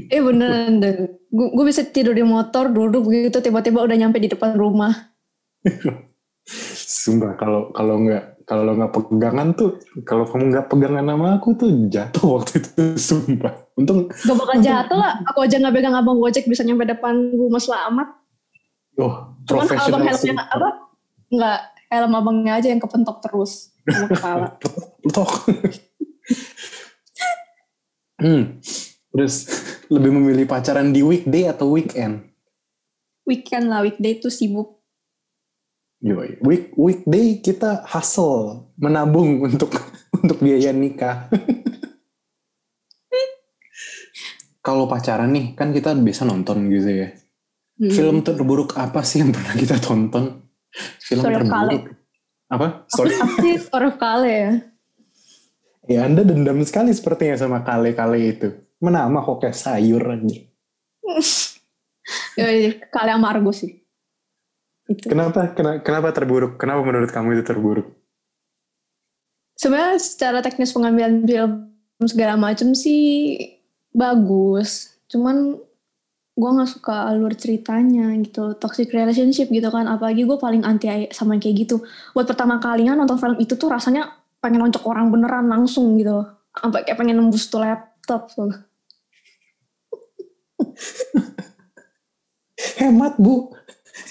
Eh 0.07 0.23
beneran 0.23 0.79
deh. 0.79 1.19
Gue 1.27 1.65
bisa 1.67 1.83
tidur 1.83 2.15
di 2.15 2.23
motor, 2.23 2.71
duduk 2.71 3.11
begitu 3.11 3.43
tiba-tiba 3.43 3.83
udah 3.83 3.97
nyampe 3.99 4.23
di 4.23 4.31
depan 4.31 4.55
rumah. 4.55 5.11
Sumpah 7.03 7.35
kalau 7.35 7.75
kalau 7.75 7.99
nggak 8.07 8.36
kalau 8.47 8.79
nggak 8.79 8.95
pegangan 8.95 9.51
tuh 9.59 9.75
kalau 10.07 10.23
kamu 10.23 10.55
nggak 10.55 10.67
pegangan 10.71 11.03
sama 11.03 11.35
aku 11.35 11.49
tuh 11.59 11.69
jatuh 11.91 12.25
waktu 12.39 12.63
itu 12.63 12.71
sumpah. 12.95 13.53
Untung 13.75 14.07
Gak 14.09 14.37
bakal 14.39 14.57
jatuh 14.63 14.97
lah. 14.97 15.19
Aku 15.29 15.45
aja 15.45 15.59
gak 15.59 15.75
pegang 15.75 15.93
abang 15.93 16.17
gojek 16.17 16.47
bisa 16.49 16.63
nyampe 16.63 16.87
depan 16.87 17.13
rumah 17.35 17.61
selamat. 17.61 18.07
oh 18.97 19.37
Cuman 19.45 19.67
profesional 19.67 19.99
abang 19.99 20.03
helmnya 20.09 20.45
apa? 20.49 20.69
Enggak, 21.27 21.59
helm 21.91 22.11
abangnya 22.15 22.53
aja 22.57 22.67
yang 22.71 22.81
kepentok 22.81 23.19
terus 23.21 23.75
sama 23.85 24.07
kepala. 24.09 24.47
Hmm. 28.17 28.57
Terus 29.13 29.45
lebih 29.93 30.09
memilih 30.09 30.49
pacaran 30.49 30.89
di 30.89 31.05
weekday 31.05 31.45
atau 31.45 31.69
weekend? 31.69 32.25
Weekend 33.29 33.69
lah, 33.69 33.85
weekday 33.85 34.17
tuh 34.17 34.33
sibuk. 34.33 34.76
Yoi. 35.97 36.37
Week 36.45 36.77
weekday 36.77 37.41
kita 37.41 37.81
hustle, 37.89 38.69
menabung 38.77 39.41
untuk 39.49 39.73
untuk 40.13 40.37
biaya 40.37 40.69
nikah. 40.69 41.25
Kalau 44.65 44.83
pacaran 44.85 45.31
nih, 45.31 45.55
kan 45.55 45.71
kita 45.71 45.95
bisa 45.95 46.27
nonton 46.27 46.67
gitu 46.67 46.91
ya. 46.91 47.09
Hmm. 47.79 47.93
Film 47.93 48.17
terburuk 48.19 48.75
apa 48.75 48.99
sih 48.99 49.23
yang 49.23 49.31
pernah 49.31 49.55
kita 49.55 49.79
tonton? 49.79 50.43
Film 50.99 51.23
Story 51.23 51.35
terburuk. 51.39 51.95
Apa? 52.51 52.83
Sorry. 52.91 53.15
Apa 53.15 53.39
sih 53.41 53.55
Story 53.63 53.85
of 53.87 53.95
Kale 53.95 54.27
ya? 54.27 54.51
Ya 55.87 56.03
Anda 56.03 56.27
dendam 56.27 56.59
sekali 56.67 56.91
sepertinya 56.91 57.39
sama 57.39 57.63
kale-kale 57.63 58.19
itu. 58.19 58.51
Menama 58.83 59.23
kok 59.23 59.39
kayak 59.39 59.55
sayur 59.55 60.03
aja. 60.03 60.35
Kale 62.91 63.09
sama 63.15 63.27
Argo 63.31 63.55
sih. 63.55 63.86
Itu. 64.87 65.11
Kenapa, 65.11 65.51
kenapa, 65.51 65.83
kenapa 65.83 66.07
terburuk? 66.15 66.55
Kenapa 66.55 66.81
menurut 66.83 67.11
kamu 67.11 67.39
itu 67.39 67.43
terburuk? 67.43 67.87
Sebenarnya 69.57 69.99
secara 69.99 70.39
teknis 70.39 70.71
pengambilan 70.71 71.27
film 71.27 71.51
segala 72.07 72.39
macam 72.39 72.71
sih 72.71 73.35
bagus. 73.91 74.95
Cuman 75.11 75.59
gue 76.37 76.49
nggak 76.53 76.69
suka 76.69 77.09
alur 77.09 77.33
ceritanya 77.33 78.13
gitu 78.21 78.53
toxic 78.61 78.93
relationship 78.93 79.49
gitu 79.49 79.73
kan 79.73 79.89
apalagi 79.89 80.21
gue 80.21 80.37
paling 80.37 80.61
anti 80.61 81.09
sama 81.09 81.41
kayak 81.41 81.65
gitu 81.65 81.81
buat 82.13 82.29
pertama 82.29 82.61
kalinya 82.61 82.93
nonton 82.93 83.17
film 83.17 83.41
itu 83.41 83.57
tuh 83.57 83.73
rasanya 83.73 84.05
pengen 84.37 84.61
loncok 84.61 84.85
orang 84.85 85.09
beneran 85.09 85.49
langsung 85.49 85.97
gitu 85.97 86.29
sampai 86.61 86.85
kayak 86.85 86.97
pengen 86.97 87.17
nembus 87.21 87.49
tuh 87.49 87.61
laptop 87.61 88.29
tuh. 88.33 88.53
Hemat 92.81 93.21
bu, 93.21 93.53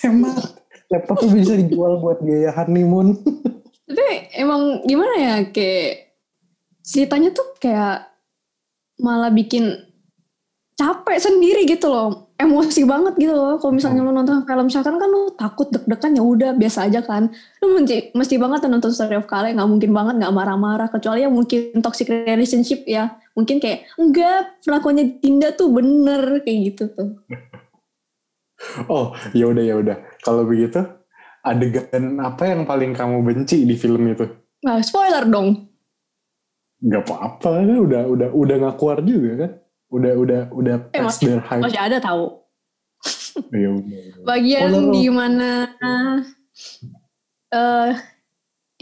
hemat. 0.02 0.65
Laptop 0.93 1.19
tuh 1.19 1.31
bisa 1.35 1.59
dijual 1.59 1.99
buat 1.99 2.23
biaya 2.23 2.55
honeymoon. 2.55 3.16
tapi 3.87 4.31
emang 4.38 4.87
gimana 4.87 5.14
ya 5.19 5.35
kayak 5.50 6.14
ceritanya 6.87 7.35
tuh 7.35 7.59
kayak 7.59 8.07
malah 9.02 9.35
bikin 9.35 9.83
capek 10.78 11.19
sendiri 11.19 11.66
gitu 11.66 11.90
loh. 11.90 12.31
Emosi 12.37 12.85
banget 12.85 13.16
gitu 13.16 13.33
loh 13.33 13.57
kalau 13.57 13.73
misalnya 13.73 14.05
lu 14.05 14.12
nonton 14.12 14.45
film. 14.45 14.69
Shakan 14.69 15.00
kan 15.00 15.09
lu 15.09 15.33
takut 15.35 15.73
deg-degan 15.73 16.12
ya 16.14 16.23
udah 16.23 16.50
biasa 16.55 16.87
aja 16.87 17.00
kan. 17.02 17.33
Lu 17.64 17.81
mesti, 17.81 18.12
mesti 18.12 18.37
banget 18.37 18.69
nonton 18.69 18.93
Story 18.93 19.16
of 19.16 19.26
Kale 19.26 19.57
nggak 19.57 19.66
mungkin 19.66 19.90
banget 19.90 20.14
nggak 20.23 20.35
marah-marah. 20.37 20.93
Kecuali 20.93 21.25
yang 21.25 21.33
mungkin 21.33 21.81
toxic 21.81 22.12
relationship 22.12 22.85
ya. 22.85 23.16
Mungkin 23.35 23.59
kayak 23.59 23.88
enggak 23.97 24.61
perlakuannya 24.62 25.19
Dinda 25.19 25.57
tuh 25.57 25.73
bener 25.73 26.45
kayak 26.45 26.59
gitu 26.73 26.85
tuh 26.93 27.09
Oh, 28.88 29.12
ya 29.32 29.46
udah 29.46 29.62
ya 29.62 29.75
udah. 29.76 29.96
Kalau 30.20 30.44
begitu, 30.44 30.80
adegan 31.40 32.18
apa 32.18 32.42
yang 32.46 32.64
paling 32.64 32.92
kamu 32.92 33.22
benci 33.22 33.62
di 33.62 33.75
film 33.75 34.04
itu? 34.06 34.26
nah 34.58 34.80
spoiler 34.80 35.22
dong 35.25 35.68
Gak 36.78 37.04
apa-apa 37.04 37.62
kan, 37.62 37.76
udah 37.78 38.02
udah 38.04 38.28
udah 38.32 38.54
nggak 38.58 38.76
keluar 38.76 38.98
juga 39.00 39.30
kan? 39.38 39.50
Udah 39.88 40.12
udah 40.16 40.40
udah 40.50 40.75
Eh, 40.90 41.00
hype. 41.06 41.62
masih 41.62 41.78
ada 41.78 41.98
tahu 41.98 42.42
Ya 43.54 43.70
udah. 43.70 44.00
bagian 44.25 44.72
Oh, 44.75 44.90
di 44.90 45.06
mana 45.06 45.70
eh 47.48 47.90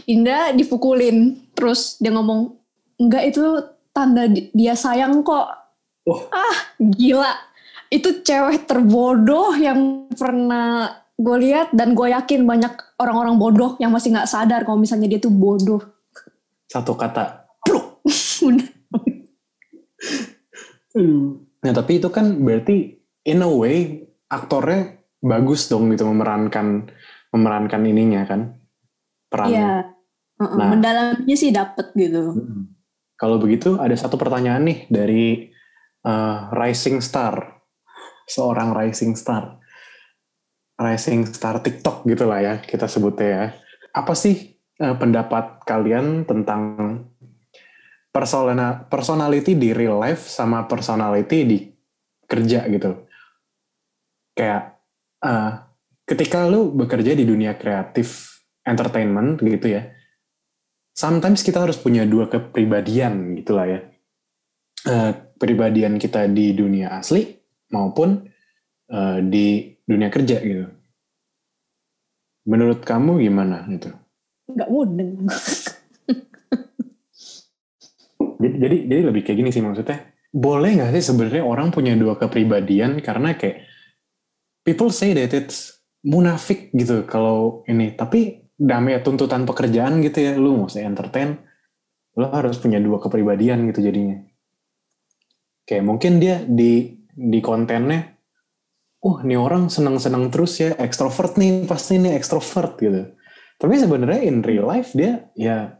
Indah 0.05 0.51
dipukulin 0.51 1.17
terus 1.51 1.97
dia 1.97 2.09
ngomong 2.09 2.53
enggak 2.95 3.29
itu 3.29 3.41
tanda 3.89 4.25
di- 4.25 4.49
dia 4.51 4.73
sayang 4.73 5.21
kok 5.21 5.47
Oh. 6.05 6.21
ah 6.29 6.57
gila 6.79 7.33
itu 7.95 8.21
cewek 8.21 8.67
terbodoh 8.67 9.55
yang 9.55 10.11
pernah 10.11 10.91
gue 11.15 11.37
lihat 11.39 11.71
dan 11.71 11.95
gue 11.95 12.11
yakin 12.11 12.43
banyak 12.43 12.75
orang-orang 12.99 13.39
bodoh 13.39 13.79
yang 13.79 13.95
masih 13.95 14.11
nggak 14.11 14.27
sadar 14.27 14.67
kalau 14.67 14.75
misalnya 14.75 15.07
dia 15.07 15.19
tuh 15.19 15.31
bodoh 15.31 15.79
Satu 16.67 16.97
kata. 16.97 17.47
Udah. 18.47 18.67
Nah 21.63 21.71
tapi 21.73 21.97
itu 21.97 22.09
kan 22.11 22.35
berarti 22.41 22.99
in 23.23 23.41
a 23.41 23.49
way 23.49 24.05
aktornya 24.27 24.99
bagus 25.21 25.71
dong 25.71 25.89
gitu 25.93 26.05
memerankan 26.05 26.89
memerankan 27.31 27.81
ininya 27.85 28.21
kan 28.27 28.41
perannya. 29.29 29.55
Iya 29.55 29.73
Heeh, 30.35 30.57
Nah. 30.59 30.67
mendalamnya 30.67 31.35
sih 31.39 31.47
dapet 31.55 31.95
gitu. 31.95 32.35
Kalau 33.15 33.39
begitu 33.39 33.79
ada 33.79 33.95
satu 33.95 34.19
pertanyaan 34.19 34.67
nih 34.67 34.79
dari 34.91 35.47
eh, 36.05 36.39
rising 36.51 36.99
star, 36.99 37.54
seorang 38.25 38.73
rising 38.73 39.13
star, 39.13 39.61
rising 40.75 41.29
star 41.29 41.61
TikTok 41.61 42.03
gitulah 42.09 42.41
ya 42.41 42.53
kita 42.59 42.89
sebutnya 42.89 43.29
ya. 43.29 43.45
Apa 43.95 44.17
sih 44.17 44.57
eh, 44.59 44.95
pendapat 44.97 45.63
kalian 45.63 46.25
tentang 46.27 46.61
persona 48.11 48.87
personality 48.87 49.55
di 49.55 49.71
real 49.71 50.01
life 50.01 50.25
sama 50.25 50.65
personality 50.65 51.39
di 51.45 51.57
kerja 52.25 52.65
gitu? 52.67 53.05
Kayak 54.35 54.83
uh, 55.23 55.63
ketika 56.03 56.43
lu 56.43 56.75
bekerja 56.75 57.15
di 57.15 57.23
dunia 57.23 57.55
kreatif 57.55 58.39
entertainment 58.67 59.39
gitu 59.39 59.79
ya, 59.79 59.95
sometimes 60.91 61.39
kita 61.39 61.63
harus 61.63 61.79
punya 61.79 62.03
dua 62.03 62.27
kepribadian 62.27 63.35
gitulah 63.39 63.67
ya. 63.67 63.79
Uh, 64.85 65.11
pribadian 65.35 65.99
kita 65.99 66.31
di 66.31 66.55
dunia 66.55 66.95
asli 66.95 67.34
maupun 67.73 68.29
uh, 68.91 69.19
di 69.21 69.77
dunia 69.85 70.09
kerja 70.09 70.41
gitu. 70.41 70.65
Menurut 72.45 72.85
kamu 72.85 73.25
gimana 73.25 73.65
itu? 73.69 73.89
Gak 74.53 74.69
mudeng. 74.69 75.25
jadi, 78.41 78.55
jadi 78.61 78.77
jadi 78.85 79.01
lebih 79.09 79.25
kayak 79.25 79.37
gini 79.41 79.49
sih 79.49 79.65
maksudnya. 79.65 80.13
Boleh 80.35 80.75
nggak 80.75 80.99
sih 80.99 81.05
sebenarnya 81.09 81.47
orang 81.47 81.71
punya 81.71 81.95
dua 81.95 82.19
kepribadian 82.19 82.99
karena 82.99 83.39
kayak 83.39 83.63
people 84.67 84.91
say 84.91 85.15
that 85.15 85.31
it's 85.31 85.79
munafik 86.05 86.69
gitu 86.75 87.01
kalau 87.09 87.65
ini. 87.65 87.97
Tapi 87.97 88.45
damai 88.55 89.01
tuntutan 89.01 89.43
pekerjaan 89.43 89.99
gitu 90.05 90.21
ya, 90.21 90.37
lu 90.37 90.63
mau 90.63 90.69
entertain, 90.69 91.41
lu 92.15 92.25
harus 92.29 92.61
punya 92.61 92.79
dua 92.79 93.01
kepribadian 93.01 93.67
gitu 93.73 93.83
jadinya. 93.83 94.21
Kayak 95.65 95.83
mungkin 95.83 96.21
dia 96.21 96.45
di 96.45 96.94
di 97.15 97.39
kontennya 97.39 98.15
oh 99.05 99.21
ini 99.21 99.39
orang 99.39 99.69
senang-senang 99.69 100.33
terus 100.33 100.59
ya 100.59 100.73
ekstrovert 100.75 101.37
nih 101.37 101.63
pasti 101.69 102.01
ini 102.01 102.11
ekstrovert 102.17 102.75
gitu. 102.81 103.15
Tapi 103.55 103.73
sebenarnya 103.79 104.27
in 104.27 104.41
real 104.43 104.67
life 104.67 104.91
dia 104.97 105.31
ya 105.37 105.77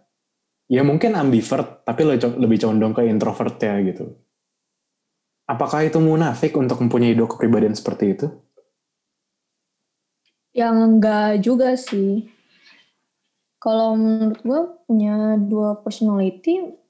ya 0.69 0.81
mungkin 0.85 1.17
ambivert 1.17 1.83
tapi 1.83 2.05
lebih 2.15 2.57
condong 2.61 2.93
ke 2.93 3.03
introvert 3.09 3.57
ya 3.57 3.81
gitu. 3.81 4.13
Apakah 5.45 5.85
itu 5.85 6.01
munafik 6.01 6.57
untuk 6.57 6.81
mempunyai 6.81 7.13
dua 7.13 7.29
kepribadian 7.29 7.77
seperti 7.77 8.17
itu? 8.17 8.27
Yang 10.55 10.77
enggak 10.87 11.31
juga 11.41 11.69
sih. 11.75 12.29
Kalau 13.61 13.97
menurut 13.97 14.39
gue 14.45 14.61
punya 14.85 15.37
dua 15.41 15.81
personality 15.81 16.84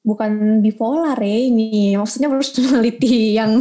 bukan 0.00 0.64
bipolar 0.64 1.16
ya 1.20 1.38
ini 1.52 1.94
maksudnya 1.96 2.32
personality 2.32 3.32
yang 3.38 3.60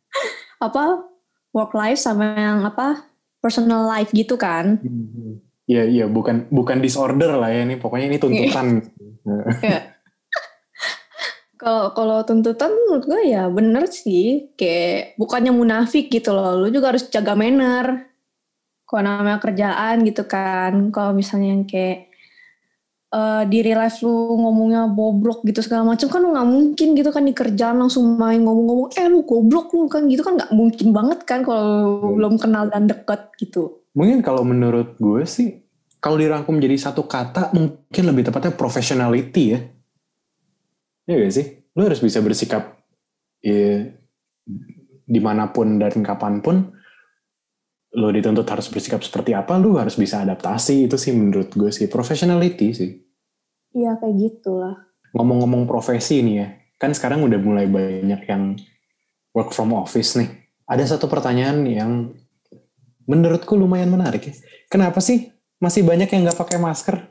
apa 0.66 1.04
work 1.52 1.72
life 1.76 2.00
sama 2.00 2.36
yang 2.36 2.64
apa 2.64 3.06
personal 3.40 3.86
life 3.86 4.10
gitu 4.12 4.36
kan. 4.36 4.80
Iya 5.66 5.82
iya 5.86 6.04
bukan 6.06 6.46
bukan 6.50 6.78
disorder 6.78 7.36
lah 7.36 7.50
ya 7.50 7.66
ini 7.66 7.76
pokoknya 7.80 8.06
ini 8.12 8.18
tuntutan. 8.18 8.66
Iya. 9.62 9.80
Kalau 11.56 11.96
kalau 11.96 12.20
tuntutan 12.20 12.68
menurut 12.68 13.08
gue 13.08 13.32
ya 13.32 13.48
bener 13.48 13.88
sih 13.88 14.52
kayak 14.60 15.16
bukannya 15.16 15.56
munafik 15.56 16.12
gitu 16.12 16.36
loh 16.36 16.52
lu 16.52 16.68
juga 16.68 16.92
harus 16.92 17.08
jaga 17.08 17.32
manner. 17.32 18.12
Kalau 18.84 19.00
namanya 19.00 19.40
kerjaan 19.40 20.04
gitu 20.04 20.28
kan 20.28 20.92
kalau 20.92 21.16
misalnya 21.16 21.56
yang 21.56 21.64
kayak 21.64 22.05
uh, 23.12 23.42
di 23.46 23.58
real 23.62 23.78
life 23.82 24.02
lu 24.02 24.40
ngomongnya 24.40 24.90
bobrok 24.90 25.44
gitu 25.46 25.62
segala 25.62 25.94
macam 25.94 26.08
kan 26.10 26.22
nggak 26.22 26.48
mungkin 26.48 26.88
gitu 26.96 27.10
kan 27.12 27.22
di 27.22 27.34
kerjaan 27.36 27.76
langsung 27.78 28.16
main 28.18 28.42
ngomong-ngomong 28.42 28.96
eh 28.96 29.06
lu 29.06 29.22
goblok 29.22 29.70
lu 29.76 29.86
kan 29.86 30.08
gitu 30.10 30.24
kan 30.26 30.34
nggak 30.40 30.50
mungkin 30.54 30.88
banget 30.90 31.20
kan 31.28 31.40
kalau 31.46 32.00
hmm. 32.02 32.14
belum 32.18 32.34
kenal 32.40 32.64
dan 32.70 32.90
deket 32.90 33.20
gitu. 33.38 33.84
Mungkin 33.96 34.20
kalau 34.20 34.42
menurut 34.42 34.98
gue 35.00 35.22
sih 35.24 35.66
kalau 36.00 36.20
dirangkum 36.20 36.60
jadi 36.60 36.76
satu 36.76 37.08
kata 37.08 37.50
mungkin 37.56 38.04
lebih 38.06 38.28
tepatnya 38.28 38.52
professionality 38.54 39.44
ya. 39.56 39.60
Ya 41.06 41.14
gak 41.22 41.34
sih? 41.34 41.46
Lu 41.78 41.86
harus 41.86 42.02
bisa 42.02 42.18
bersikap 42.18 42.82
ya, 43.38 43.86
di 45.06 45.20
mana 45.22 45.54
pun 45.54 45.78
dan 45.78 46.02
kapan 46.02 46.42
pun 46.42 46.75
lo 47.96 48.12
dituntut 48.12 48.44
harus 48.44 48.68
bersikap 48.68 49.00
seperti 49.00 49.32
apa, 49.32 49.56
lu 49.56 49.80
harus 49.80 49.96
bisa 49.96 50.20
adaptasi. 50.20 50.84
Itu 50.84 51.00
sih 51.00 51.16
menurut 51.16 51.56
gue 51.56 51.72
sih, 51.72 51.88
professionality 51.88 52.68
sih. 52.76 52.92
Iya, 53.72 53.96
kayak 53.96 54.14
gitulah. 54.20 54.76
Ngomong-ngomong 55.16 55.64
profesi 55.64 56.20
nih 56.20 56.34
ya, 56.36 56.48
kan 56.76 56.92
sekarang 56.92 57.24
udah 57.24 57.40
mulai 57.40 57.64
banyak 57.64 58.20
yang 58.28 58.60
work 59.32 59.56
from 59.56 59.72
office 59.72 60.20
nih. 60.20 60.28
Ada 60.68 60.96
satu 60.96 61.08
pertanyaan 61.08 61.64
yang 61.64 62.12
menurutku 63.08 63.56
lumayan 63.56 63.88
menarik 63.88 64.28
ya. 64.28 64.34
Kenapa 64.68 65.00
sih 65.00 65.32
masih 65.56 65.80
banyak 65.80 66.12
yang 66.12 66.28
nggak 66.28 66.36
pakai 66.36 66.60
masker? 66.60 67.00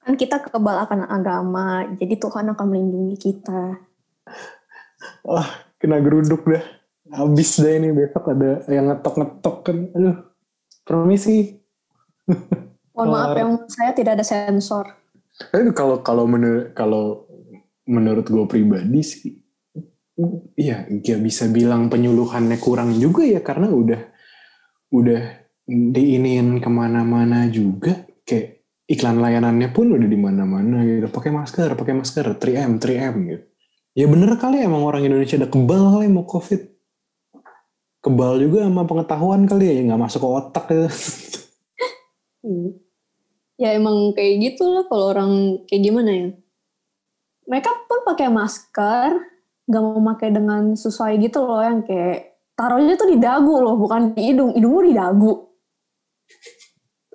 Kan 0.00 0.16
kita 0.16 0.40
kebal 0.40 0.88
akan 0.88 1.04
agama, 1.04 1.84
jadi 2.00 2.16
Tuhan 2.16 2.48
akan 2.56 2.64
melindungi 2.64 3.20
kita. 3.20 3.76
Wah, 5.20 5.68
kena 5.76 6.00
geruduk 6.00 6.48
dah 6.48 6.79
habis 7.10 7.58
deh 7.58 7.74
ini 7.78 7.90
besok 7.94 8.32
ada 8.32 8.62
yang 8.70 8.90
ngetok-ngetok 8.90 9.56
kan. 9.66 9.78
Aduh 9.94 10.30
permisi. 10.90 11.54
Mohon 12.94 13.08
maaf 13.14 13.34
yang 13.38 13.52
saya 13.70 13.90
tidak 13.94 14.18
ada 14.18 14.26
sensor. 14.26 14.86
Tapi 15.38 15.70
kalau 15.72 16.02
kalau 16.02 16.26
menurut 16.26 16.74
kalau 16.74 17.30
menurut 17.86 18.26
gue 18.26 18.44
pribadi 18.46 19.00
sih 19.00 19.40
iya 20.52 20.84
gak 20.84 21.24
bisa 21.24 21.48
bilang 21.48 21.88
penyuluhannya 21.88 22.60
kurang 22.60 22.92
juga 23.00 23.24
ya 23.24 23.40
karena 23.40 23.72
udah 23.72 24.00
udah 24.92 25.22
diinin 25.70 26.58
ke 26.58 26.70
mana-mana 26.70 27.46
juga. 27.46 28.04
Kayak 28.26 28.66
iklan 28.90 29.22
layanannya 29.22 29.70
pun 29.70 29.94
udah 29.94 30.08
di 30.10 30.18
mana-mana 30.18 30.82
gitu. 30.82 31.06
Pakai 31.08 31.30
masker 31.30 31.70
pakai 31.78 31.94
masker. 31.94 32.26
3M 32.36 32.82
3M 32.82 33.14
gitu. 33.30 33.44
Ya 33.94 34.06
bener 34.06 34.38
kali 34.38 34.62
emang 34.62 34.86
orang 34.86 35.02
Indonesia 35.02 35.34
udah 35.34 35.50
kebal 35.50 35.82
kali 35.98 36.06
mau 36.06 36.22
covid 36.22 36.79
kebal 38.00 38.40
juga 38.40 38.64
sama 38.64 38.88
pengetahuan 38.88 39.44
kali 39.44 39.64
ya 39.68 39.80
nggak 39.92 40.00
masuk 40.00 40.20
ke 40.24 40.28
otak 40.28 40.64
gitu. 40.72 40.88
hmm. 42.44 42.68
Ya 43.60 43.76
emang 43.76 44.16
kayak 44.16 44.34
gitu 44.40 44.64
lah 44.72 44.88
kalau 44.88 45.12
orang 45.12 45.32
kayak 45.68 45.82
gimana 45.84 46.10
ya. 46.10 46.28
Mereka 47.44 47.70
pun 47.84 48.00
pakai 48.08 48.32
masker, 48.32 49.10
nggak 49.68 49.82
mau 49.84 50.00
pakai 50.16 50.32
dengan 50.32 50.72
sesuai 50.72 51.20
gitu 51.20 51.44
loh 51.44 51.60
yang 51.60 51.84
kayak 51.84 52.40
taruhnya 52.56 52.96
tuh 52.96 53.08
di 53.12 53.18
dagu 53.20 53.60
loh, 53.60 53.76
bukan 53.76 54.16
di 54.16 54.32
hidung. 54.32 54.56
Hidungmu 54.56 54.80
di 54.88 54.94
dagu. 54.96 55.32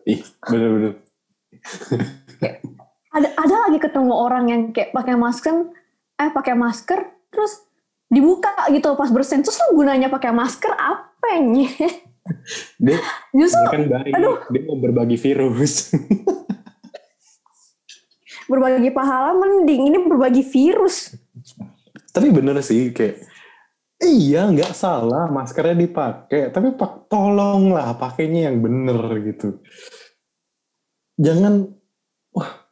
Ih, 0.05 0.21
bener-bener. 0.45 1.01
ada 3.15 3.29
ada 3.33 3.55
lagi 3.65 3.79
ketemu 3.81 4.13
orang 4.13 4.45
yang 4.53 4.61
kayak 4.69 4.93
pakai 4.93 5.17
masker, 5.17 5.65
eh 6.21 6.29
pakai 6.29 6.53
masker, 6.53 6.99
terus 7.33 7.64
dibuka 8.09 8.53
gitu 8.71 8.93
pas 8.93 9.09
bersin. 9.09 9.41
Terus 9.41 9.57
lu 9.69 9.81
gunanya 9.83 10.09
pakai 10.09 10.31
masker 10.31 10.73
apa 10.73 11.29
nya 11.41 11.69
dia, 12.81 12.99
Justru, 13.39 13.61
dia 13.61 13.73
kan 13.73 13.83
baik. 13.85 14.13
aduh. 14.17 14.37
dia 14.49 14.61
mau 14.65 14.77
berbagi 14.81 15.17
virus. 15.17 15.73
Berbagi 18.45 18.93
pahala 18.93 19.33
mending. 19.33 19.89
Ini 19.89 19.97
berbagi 20.05 20.45
virus. 20.45 21.17
Tapi 22.13 22.29
bener 22.29 22.61
sih 22.61 22.93
kayak 22.93 23.25
iya 24.05 24.45
nggak 24.45 24.69
salah 24.77 25.25
maskernya 25.33 25.73
dipakai. 25.73 26.53
Tapi 26.53 26.77
pak 26.77 27.09
tolonglah 27.09 27.97
pakainya 27.97 28.53
yang 28.53 28.61
bener 28.61 29.01
gitu. 29.25 29.65
Jangan 31.17 31.73
wah 32.37 32.69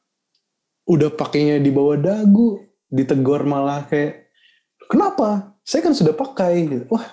udah 0.85 1.09
pakainya 1.09 1.57
di 1.57 1.73
bawah 1.73 1.97
dagu 1.97 2.61
ditegur 2.93 3.41
malah 3.49 3.89
kayak 3.89 4.22
Kenapa? 4.87 5.55
Saya 5.63 5.81
kan 5.85 5.95
sudah 5.95 6.11
pakai. 6.11 6.87
Wah, 6.91 7.05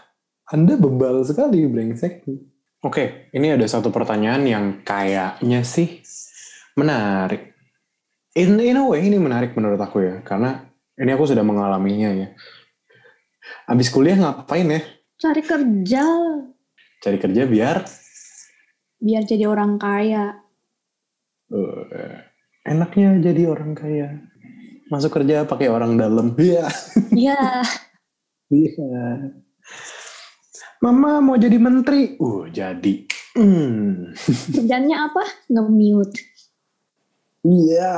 Anda 0.50 0.74
bebal 0.74 1.22
sekali, 1.22 1.64
brengsek. 1.70 2.26
Oke, 2.80 3.28
ini 3.36 3.52
ada 3.52 3.66
satu 3.68 3.92
pertanyaan 3.92 4.42
yang 4.48 4.64
kayaknya 4.82 5.60
sih 5.62 6.00
menarik. 6.74 7.52
In, 8.34 8.56
in 8.62 8.78
a 8.78 8.84
way 8.86 9.04
ini 9.04 9.20
menarik 9.20 9.52
menurut 9.52 9.76
aku 9.76 10.00
ya, 10.00 10.22
karena 10.24 10.64
ini 10.96 11.10
aku 11.12 11.28
sudah 11.28 11.44
mengalaminya 11.44 12.10
ya. 12.14 12.28
Habis 13.68 13.92
kuliah 13.92 14.16
ngapain 14.16 14.66
ya? 14.66 14.80
Cari 15.20 15.42
kerja. 15.44 16.04
Cari 17.04 17.18
kerja 17.20 17.42
biar? 17.44 17.84
Biar 18.96 19.22
jadi 19.28 19.44
orang 19.44 19.76
kaya. 19.76 20.40
Uh, 21.50 21.84
enaknya 22.64 23.18
jadi 23.18 23.50
orang 23.50 23.74
kaya 23.74 24.22
masuk 24.90 25.22
kerja 25.22 25.46
pakai 25.46 25.70
orang 25.70 25.94
dalam. 25.96 26.34
Iya. 26.40 26.66
Iya. 27.14 27.40
Iya. 28.50 29.02
Mama 30.82 31.22
mau 31.22 31.38
jadi 31.38 31.56
menteri. 31.56 32.18
Uh, 32.18 32.50
jadi. 32.50 33.06
Hmm. 33.38 34.10
Kerjanya 34.50 35.06
apa? 35.06 35.22
Nge-mute. 35.46 36.18
Iya, 37.40 37.96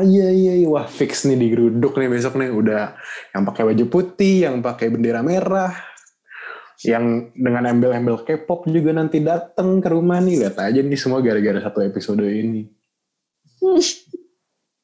iya, 0.00 0.28
iya, 0.32 0.64
wah 0.64 0.88
fix 0.88 1.28
nih 1.28 1.36
di 1.36 1.52
geruduk 1.52 1.92
nih 1.92 2.08
besok 2.08 2.40
nih 2.40 2.48
udah 2.48 2.96
yang 3.36 3.44
pakai 3.44 3.68
baju 3.68 3.84
putih, 3.84 4.48
yang 4.48 4.64
pakai 4.64 4.88
bendera 4.88 5.20
merah, 5.20 5.76
yang 6.80 7.28
dengan 7.36 7.68
embel-embel 7.68 8.24
K-pop 8.24 8.64
juga 8.72 8.96
nanti 8.96 9.20
datang 9.20 9.76
ke 9.76 9.92
rumah 9.92 10.24
nih 10.24 10.40
lihat 10.40 10.56
aja 10.56 10.80
nih 10.80 10.96
semua 10.96 11.20
gara-gara 11.20 11.60
satu 11.60 11.84
episode 11.84 12.24
ini. 12.24 12.64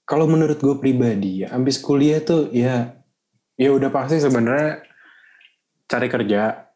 kalau 0.09 0.25
menurut 0.25 0.57
gue 0.57 0.77
pribadi 0.81 1.45
ya 1.45 1.53
abis 1.53 1.77
kuliah 1.85 2.25
tuh 2.25 2.49
ya 2.49 2.97
ya 3.59 3.75
udah 3.75 3.91
pasti 3.93 4.23
sebenarnya 4.23 4.89
cari 5.91 6.09
kerja. 6.09 6.69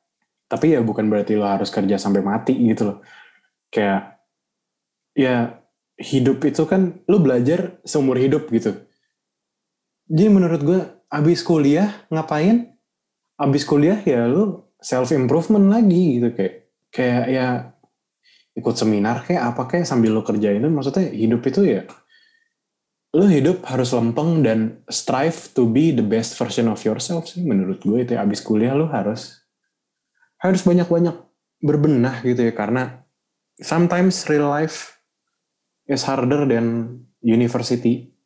Tapi 0.49 0.77
ya 0.77 0.81
bukan 0.85 1.09
berarti 1.09 1.33
lo 1.39 1.49
harus 1.49 1.73
kerja 1.73 1.97
sampai 1.97 2.21
mati 2.21 2.53
gitu 2.57 2.93
loh. 2.93 2.99
Kayak 3.73 4.21
ya 5.17 5.57
hidup 5.97 6.45
itu 6.45 6.65
kan 6.69 7.01
lo 7.09 7.21
belajar 7.23 7.81
seumur 7.87 8.21
hidup 8.21 8.53
gitu. 8.53 8.77
Jadi 10.13 10.29
menurut 10.29 10.61
gue 10.61 10.81
abis 11.09 11.41
kuliah 11.41 11.89
ngapain? 12.13 12.77
Abis 13.41 13.65
kuliah 13.65 13.97
ya 14.05 14.29
lo 14.29 14.75
self 14.83 15.15
improvement 15.15 15.73
lagi 15.73 16.21
gitu 16.21 16.29
kayak 16.37 16.55
kayak 16.93 17.25
ya 17.33 17.47
ikut 18.53 18.77
seminar 18.77 19.25
kayak 19.25 19.57
apa 19.57 19.63
kayak 19.65 19.89
sambil 19.89 20.13
lo 20.13 20.21
kerjain. 20.21 20.61
Maksudnya 20.69 21.09
hidup 21.09 21.41
itu 21.49 21.65
ya 21.65 21.89
lo 23.13 23.29
hidup 23.29 23.61
harus 23.69 23.93
lempeng 23.93 24.41
dan 24.41 24.81
strive 24.89 25.53
to 25.53 25.69
be 25.69 25.93
the 25.93 26.01
best 26.05 26.33
version 26.41 26.65
of 26.73 26.81
yourself 26.81 27.29
sih 27.29 27.45
menurut 27.45 27.85
gue 27.85 28.01
itu 28.01 28.17
ya. 28.17 28.25
abis 28.25 28.41
kuliah 28.41 28.73
lo 28.73 28.89
harus 28.89 29.45
harus 30.41 30.65
banyak-banyak 30.65 31.13
berbenah 31.61 32.25
gitu 32.25 32.41
ya 32.41 32.53
karena 32.57 33.05
sometimes 33.61 34.25
real 34.33 34.49
life 34.49 34.97
is 35.85 36.09
harder 36.09 36.49
than 36.49 36.99
university 37.21 38.17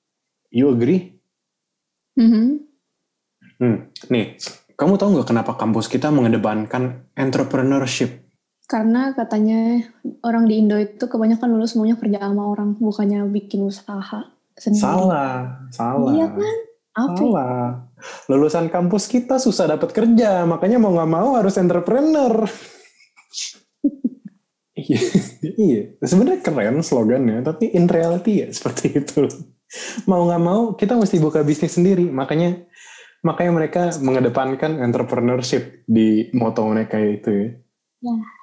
you 0.49 0.71
agree 0.71 1.19
Mhm. 2.17 2.65
hmm. 3.61 3.79
nih 4.09 4.41
kamu 4.73 4.97
tahu 4.97 5.09
nggak 5.19 5.29
kenapa 5.29 5.53
kampus 5.61 5.85
kita 5.91 6.09
mengedepankan 6.09 7.13
entrepreneurship 7.13 8.25
Karena 8.67 9.15
katanya 9.15 9.79
orang 10.27 10.51
di 10.51 10.59
Indo 10.59 10.75
itu 10.75 11.07
kebanyakan 11.07 11.55
lulus 11.55 11.79
semuanya 11.79 11.95
kerja 12.03 12.19
sama 12.19 12.51
orang, 12.51 12.75
bukannya 12.75 13.23
bikin 13.31 13.63
usaha 13.63 14.27
sendiri. 14.57 14.83
salah 14.83 15.61
salah 15.71 16.13
Iya 16.17 16.27
kan? 16.33 16.57
Apa? 16.97 17.13
ya? 17.13 17.17
Salah. 17.21 17.67
Lulusan 18.29 18.67
kampus 18.73 19.05
kita 19.09 19.37
susah 19.37 19.69
dapat 19.77 19.93
kerja, 19.93 20.49
makanya 20.49 20.81
mau 20.81 20.93
nggak 20.97 21.13
mau 21.13 21.37
harus 21.37 21.61
entrepreneur. 21.61 22.45
Iya, 24.77 25.01
iya. 25.57 25.83
Sebenarnya 26.05 26.45
keren 26.45 26.85
slogannya, 26.85 27.41
tapi 27.41 27.73
in 27.73 27.89
reality 27.89 28.45
ya 28.45 28.53
seperti 28.53 29.01
itu. 29.01 29.25
Mau 30.05 30.29
nggak 30.29 30.43
mau 30.45 30.77
kita 30.77 31.01
mesti 31.01 31.17
buka 31.17 31.41
bisnis 31.41 31.81
sendiri, 31.81 32.05
makanya 32.13 32.61
makanya 33.25 33.53
mereka 33.57 33.83
mengedepankan 33.99 34.77
entrepreneurship 34.85 35.81
di 35.89 36.29
moto 36.37 36.69
mereka 36.69 37.01
itu 37.01 37.31
ya. 37.33 37.51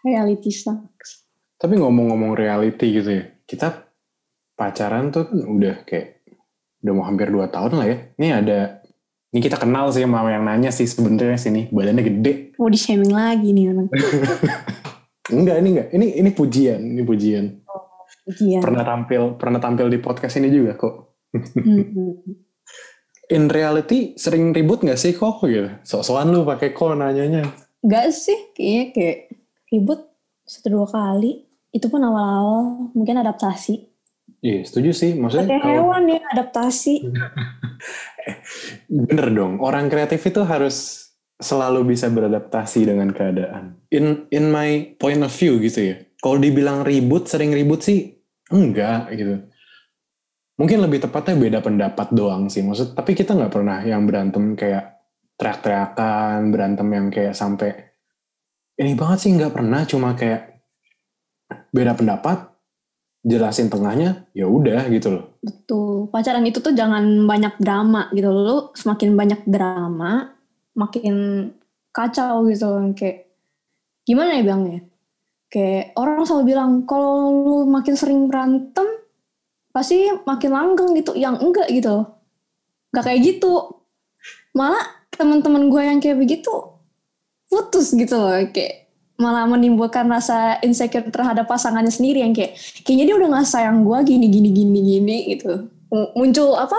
Reality 0.01 0.49
sucks. 0.49 1.29
Tapi 1.61 1.77
ngomong-ngomong 1.77 2.33
reality 2.33 2.97
gitu 2.97 3.13
ya, 3.13 3.29
kita 3.45 3.92
pacaran 4.53 5.09
tuh 5.09 5.29
kan 5.29 5.39
udah 5.43 5.75
kayak 5.85 6.23
udah 6.83 6.93
mau 6.93 7.05
hampir 7.07 7.31
dua 7.31 7.47
tahun 7.47 7.79
lah 7.79 7.87
ya. 7.87 7.97
Ini 8.19 8.27
ada, 8.43 8.59
ini 9.31 9.39
kita 9.39 9.57
kenal 9.57 9.89
sih 9.89 10.03
sama 10.03 10.27
yang 10.29 10.45
nanya 10.45 10.69
sih 10.69 10.85
sebenarnya 10.85 11.39
sini 11.39 11.71
badannya 11.71 12.03
gede. 12.03 12.33
Mau 12.59 12.69
di 12.69 12.79
shaming 12.79 13.13
lagi 13.13 13.49
nih 13.49 13.65
orang. 13.71 13.87
Enggak, 15.31 15.55
ini 15.63 15.69
enggak. 15.71 15.87
Ini 15.95 16.07
ini 16.19 16.29
pujian, 16.35 16.79
ini 16.83 17.01
pujian. 17.07 17.45
Iya. 18.27 18.59
Pernah 18.59 18.83
tampil, 18.83 19.39
pernah 19.39 19.59
tampil 19.63 19.87
di 19.87 19.99
podcast 20.03 20.35
ini 20.35 20.51
juga 20.51 20.75
kok. 20.75 20.95
Hmm. 21.31 22.19
In 23.31 23.47
reality 23.47 24.19
sering 24.19 24.51
ribut 24.51 24.83
nggak 24.83 24.99
sih 24.99 25.15
kok 25.15 25.39
gitu? 25.47 25.71
Sok-sokan 25.87 26.27
lu 26.27 26.43
pakai 26.43 26.75
kok 26.75 26.91
nanyanya. 26.99 27.47
Gak 27.83 28.15
sih, 28.15 28.55
kayaknya 28.55 28.85
kayak 28.95 29.17
ribut 29.71 29.99
satu 30.43 30.67
dua 30.71 30.87
kali. 30.87 31.47
Itu 31.71 31.87
pun 31.87 32.03
awal-awal 32.03 32.91
mungkin 32.91 33.19
adaptasi. 33.19 33.92
Iya, 34.43 34.59
setuju 34.67 34.91
sih. 34.91 35.11
Maksudnya 35.15 35.55
Kayak 35.55 35.63
kalau 35.63 35.75
hewan 35.87 36.03
ya 36.11 36.19
adaptasi. 36.35 36.95
bener 39.07 39.27
dong, 39.31 39.63
orang 39.63 39.87
kreatif 39.87 40.19
itu 40.19 40.43
harus 40.43 41.07
selalu 41.39 41.95
bisa 41.95 42.11
beradaptasi 42.11 42.83
dengan 42.83 43.15
keadaan. 43.15 43.79
In 43.87 44.27
in 44.35 44.51
my 44.51 44.99
point 44.99 45.23
of 45.23 45.31
view 45.31 45.63
gitu 45.63 45.95
ya. 45.95 45.95
Kalau 46.19 46.43
dibilang 46.43 46.83
ribut, 46.83 47.31
sering 47.31 47.55
ribut 47.55 47.87
sih 47.87 48.19
enggak 48.51 49.15
gitu. 49.15 49.47
Mungkin 50.59 50.77
lebih 50.83 51.07
tepatnya 51.07 51.39
beda 51.39 51.59
pendapat 51.63 52.11
doang 52.11 52.51
sih. 52.51 52.67
Maksud 52.67 52.99
tapi 52.99 53.15
kita 53.15 53.39
nggak 53.39 53.51
pernah 53.51 53.79
yang 53.79 54.03
berantem 54.03 54.59
kayak 54.59 55.07
teriak-teriakan, 55.39 56.51
berantem 56.51 56.87
yang 56.91 57.07
kayak 57.07 57.33
sampai 57.33 57.71
ini 58.75 58.91
banget 58.93 59.17
sih 59.23 59.31
nggak 59.33 59.55
pernah 59.55 59.81
cuma 59.87 60.13
kayak 60.19 60.61
beda 61.73 61.93
pendapat 61.97 62.52
jelasin 63.23 63.71
tengahnya 63.71 64.27
ya 64.35 64.45
udah 64.45 64.91
gitu 64.91 65.07
loh. 65.15 65.25
Betul. 65.39 66.11
Pacaran 66.11 66.43
itu 66.43 66.59
tuh 66.59 66.75
jangan 66.75 67.23
banyak 67.23 67.55
drama 67.57 68.11
gitu. 68.11 68.29
Lu 68.29 68.75
semakin 68.75 69.15
banyak 69.15 69.41
drama, 69.47 70.35
makin 70.75 71.15
kacau 71.95 72.43
gitu 72.51 72.67
loh. 72.67 72.91
Kayak 72.91 73.31
gimana 74.03 74.37
ya 74.37 74.41
bilangnya? 74.43 74.79
Kayak 75.47 75.95
orang 75.95 76.27
selalu 76.27 76.43
bilang 76.51 76.71
kalau 76.83 77.31
lu 77.31 77.55
makin 77.71 77.95
sering 77.95 78.27
berantem 78.27 78.85
pasti 79.71 80.11
makin 80.27 80.51
langgeng 80.51 80.91
gitu. 80.99 81.15
Yang 81.15 81.35
enggak 81.39 81.67
gitu 81.71 81.89
loh. 81.89 82.05
Gak 82.91 83.07
kayak 83.07 83.23
gitu. 83.23 83.79
Malah 84.53 84.83
teman-teman 85.15 85.71
gue 85.71 85.81
yang 85.81 85.97
kayak 86.03 86.19
begitu 86.19 86.51
putus 87.47 87.95
gitu 87.95 88.19
loh. 88.19 88.35
Kayak 88.51 88.82
malah 89.23 89.47
menimbulkan 89.47 90.03
rasa 90.11 90.59
insecure 90.59 91.07
terhadap 91.07 91.47
pasangannya 91.47 91.89
sendiri 91.89 92.19
yang 92.19 92.35
kayak 92.35 92.59
kayaknya 92.83 93.05
dia 93.07 93.15
udah 93.15 93.29
nggak 93.31 93.47
sayang 93.47 93.87
gue 93.87 93.97
gini 94.03 94.27
gini 94.27 94.49
gini 94.51 94.79
gini 94.83 95.17
gitu. 95.31 95.71
Muncul 96.19 96.59
apa 96.59 96.75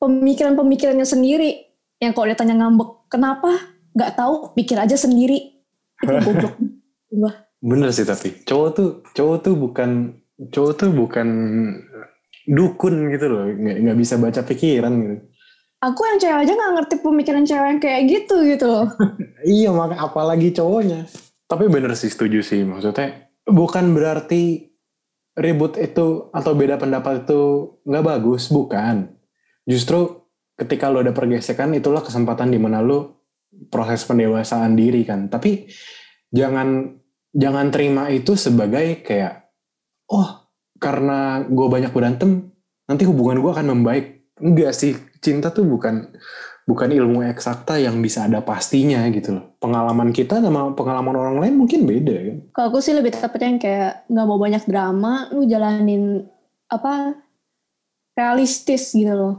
pemikiran-pemikirannya 0.00 1.04
sendiri 1.04 1.68
yang 2.00 2.16
kalau 2.16 2.32
dia 2.32 2.38
tanya 2.40 2.56
ngambek 2.56 3.12
kenapa? 3.12 3.52
Nggak 3.92 4.16
tahu 4.16 4.56
pikir 4.56 4.80
aja 4.80 4.96
sendiri. 4.96 5.60
Itu 6.00 6.32
goblok. 6.40 6.56
Bener 7.62 7.94
sih 7.94 8.08
tapi 8.08 8.42
cowok 8.42 8.68
tuh 8.72 8.88
cowok 9.14 9.36
tuh 9.44 9.54
bukan 9.54 9.90
cowok 10.50 10.72
tuh 10.74 10.90
bukan 10.90 11.28
dukun 12.50 13.14
gitu 13.14 13.26
loh 13.30 13.46
nggak 13.46 13.76
nggak 13.86 13.98
bisa 14.02 14.18
baca 14.18 14.42
pikiran 14.42 14.92
gitu. 14.98 15.16
aku 15.78 16.00
yang 16.02 16.18
cewek 16.18 16.38
aja 16.42 16.52
nggak 16.58 16.72
ngerti 16.74 16.94
pemikiran 17.02 17.44
cewek 17.46 17.68
yang 17.70 17.80
kayak 17.82 18.02
gitu 18.10 18.36
gitu 18.46 18.66
loh. 18.66 18.86
Iya 19.42 19.74
maka 19.74 19.98
apalagi 19.98 20.54
cowoknya. 20.54 21.10
Tapi 21.52 21.68
bener 21.68 21.92
sih 21.92 22.08
setuju 22.08 22.40
sih 22.40 22.64
maksudnya 22.64 23.28
bukan 23.44 23.92
berarti 23.92 24.72
ribut 25.36 25.76
itu 25.76 26.32
atau 26.32 26.52
beda 26.56 26.80
pendapat 26.80 27.28
itu 27.28 27.40
nggak 27.84 28.04
bagus 28.08 28.48
bukan. 28.48 29.12
Justru 29.68 30.24
ketika 30.56 30.88
lo 30.88 31.04
ada 31.04 31.12
pergesekan 31.12 31.76
itulah 31.76 32.00
kesempatan 32.00 32.48
di 32.48 32.56
mana 32.56 32.80
lo 32.80 33.28
proses 33.68 34.08
pendewasaan 34.08 34.72
diri 34.72 35.04
kan. 35.04 35.28
Tapi 35.28 35.68
jangan 36.32 36.88
jangan 37.36 37.68
terima 37.68 38.08
itu 38.08 38.32
sebagai 38.32 39.04
kayak 39.04 39.52
oh 40.08 40.48
karena 40.80 41.44
gue 41.44 41.66
banyak 41.68 41.92
berantem 41.92 42.48
nanti 42.88 43.04
hubungan 43.04 43.44
gue 43.44 43.52
akan 43.52 43.76
membaik. 43.76 44.24
Enggak 44.40 44.72
sih 44.72 44.96
cinta 45.20 45.52
tuh 45.52 45.68
bukan 45.68 46.16
bukan 46.68 46.88
ilmu 46.94 47.26
eksakta 47.26 47.78
yang 47.78 47.98
bisa 47.98 48.30
ada 48.30 48.42
pastinya 48.42 49.02
gitu 49.10 49.38
loh. 49.38 49.44
Pengalaman 49.58 50.14
kita 50.14 50.38
sama 50.38 50.74
pengalaman 50.74 51.14
orang 51.18 51.36
lain 51.42 51.54
mungkin 51.58 51.86
beda 51.86 52.16
kan. 52.16 52.38
kalau 52.54 52.66
aku 52.72 52.78
sih 52.78 52.94
lebih 52.94 53.14
tepatnya 53.14 53.48
yang 53.48 53.60
kayak 53.62 53.92
nggak 54.10 54.26
mau 54.26 54.38
banyak 54.38 54.62
drama 54.66 55.12
lu 55.34 55.46
jalanin 55.46 56.26
apa 56.70 57.18
realistis 58.12 58.92
gitu 58.92 59.12
loh 59.12 59.34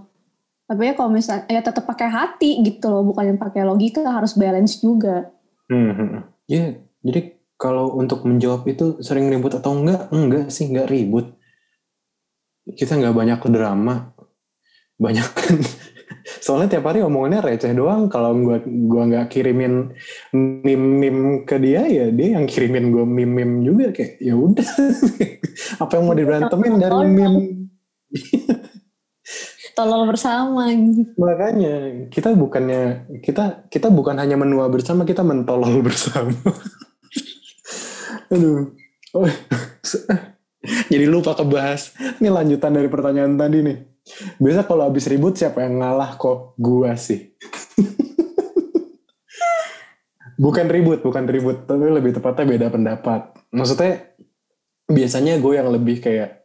tapi 0.63 0.89
ya 0.89 0.93
kalau 0.95 1.11
misalnya 1.11 1.45
ya 1.51 1.59
tetap 1.59 1.85
pakai 1.85 2.07
hati 2.09 2.63
gitu 2.63 2.87
loh 2.87 3.03
bukan 3.03 3.35
yang 3.35 3.39
pakai 3.41 3.67
logika 3.67 4.01
harus 4.07 4.33
balance 4.33 4.79
juga 4.79 5.33
Hmm, 5.71 5.91
hmm, 5.95 6.07
hmm. 6.13 6.23
Ya, 6.45 6.65
jadi 7.01 7.39
kalau 7.55 7.95
untuk 7.95 8.27
menjawab 8.27 8.67
itu 8.67 8.99
sering 8.99 9.31
ribut 9.31 9.55
atau 9.55 9.71
enggak? 9.73 10.11
Enggak 10.11 10.51
sih, 10.51 10.67
enggak 10.67 10.91
ribut. 10.91 11.33
Kita 12.67 12.99
nggak 12.99 13.15
banyak 13.15 13.39
drama. 13.49 14.11
Banyak. 14.99 15.27
Soalnya 16.23 16.77
tiap 16.77 16.87
hari 16.87 17.03
omongannya 17.03 17.43
receh 17.43 17.75
doang. 17.75 18.07
Kalau 18.07 18.31
gua 18.39 18.63
gua 18.63 19.03
nggak 19.07 19.27
kirimin 19.31 19.91
meme-meme 20.33 21.43
ke 21.43 21.59
dia, 21.59 21.83
ya 21.85 22.07
dia 22.09 22.39
yang 22.39 22.47
kirimin 22.47 22.95
gua 22.95 23.03
meme-meme 23.03 23.63
juga 23.63 23.85
kayak 23.91 24.19
ya 24.23 24.33
udah. 24.35 24.69
Apa 25.83 25.91
yang 25.99 26.05
mau 26.07 26.15
diberantemin 26.15 26.73
dari 26.79 26.99
meme? 27.11 27.41
tolol 29.73 30.05
bersama. 30.05 30.69
Makanya 31.17 32.07
kita 32.13 32.33
bukannya 32.37 33.09
kita 33.25 33.67
kita 33.67 33.89
bukan 33.89 34.17
hanya 34.21 34.37
menua 34.37 34.69
bersama, 34.69 35.03
kita 35.03 35.25
mentolol 35.25 35.81
bersama. 35.87 36.33
Aduh. 38.29 38.73
Oh. 39.13 39.29
Jadi 40.63 41.05
lupa 41.05 41.35
kebahas. 41.35 41.91
Ini 42.23 42.31
lanjutan 42.31 42.71
dari 42.71 42.87
pertanyaan 42.87 43.35
tadi 43.35 43.57
nih. 43.61 43.77
Biasa 44.37 44.67
kalau 44.67 44.83
habis 44.87 45.07
ribut 45.07 45.39
siapa 45.39 45.63
yang 45.63 45.79
ngalah 45.79 46.19
kok? 46.19 46.59
Gua 46.59 46.95
sih. 46.99 47.31
bukan 50.43 50.67
ribut, 50.67 50.99
bukan 51.05 51.23
ribut, 51.29 51.63
tapi 51.63 51.87
lebih 51.87 52.11
tepatnya 52.19 52.45
beda 52.45 52.67
pendapat. 52.73 53.31
Maksudnya 53.53 54.11
biasanya 54.89 55.39
gue 55.39 55.53
yang 55.55 55.69
lebih 55.71 56.03
kayak 56.03 56.43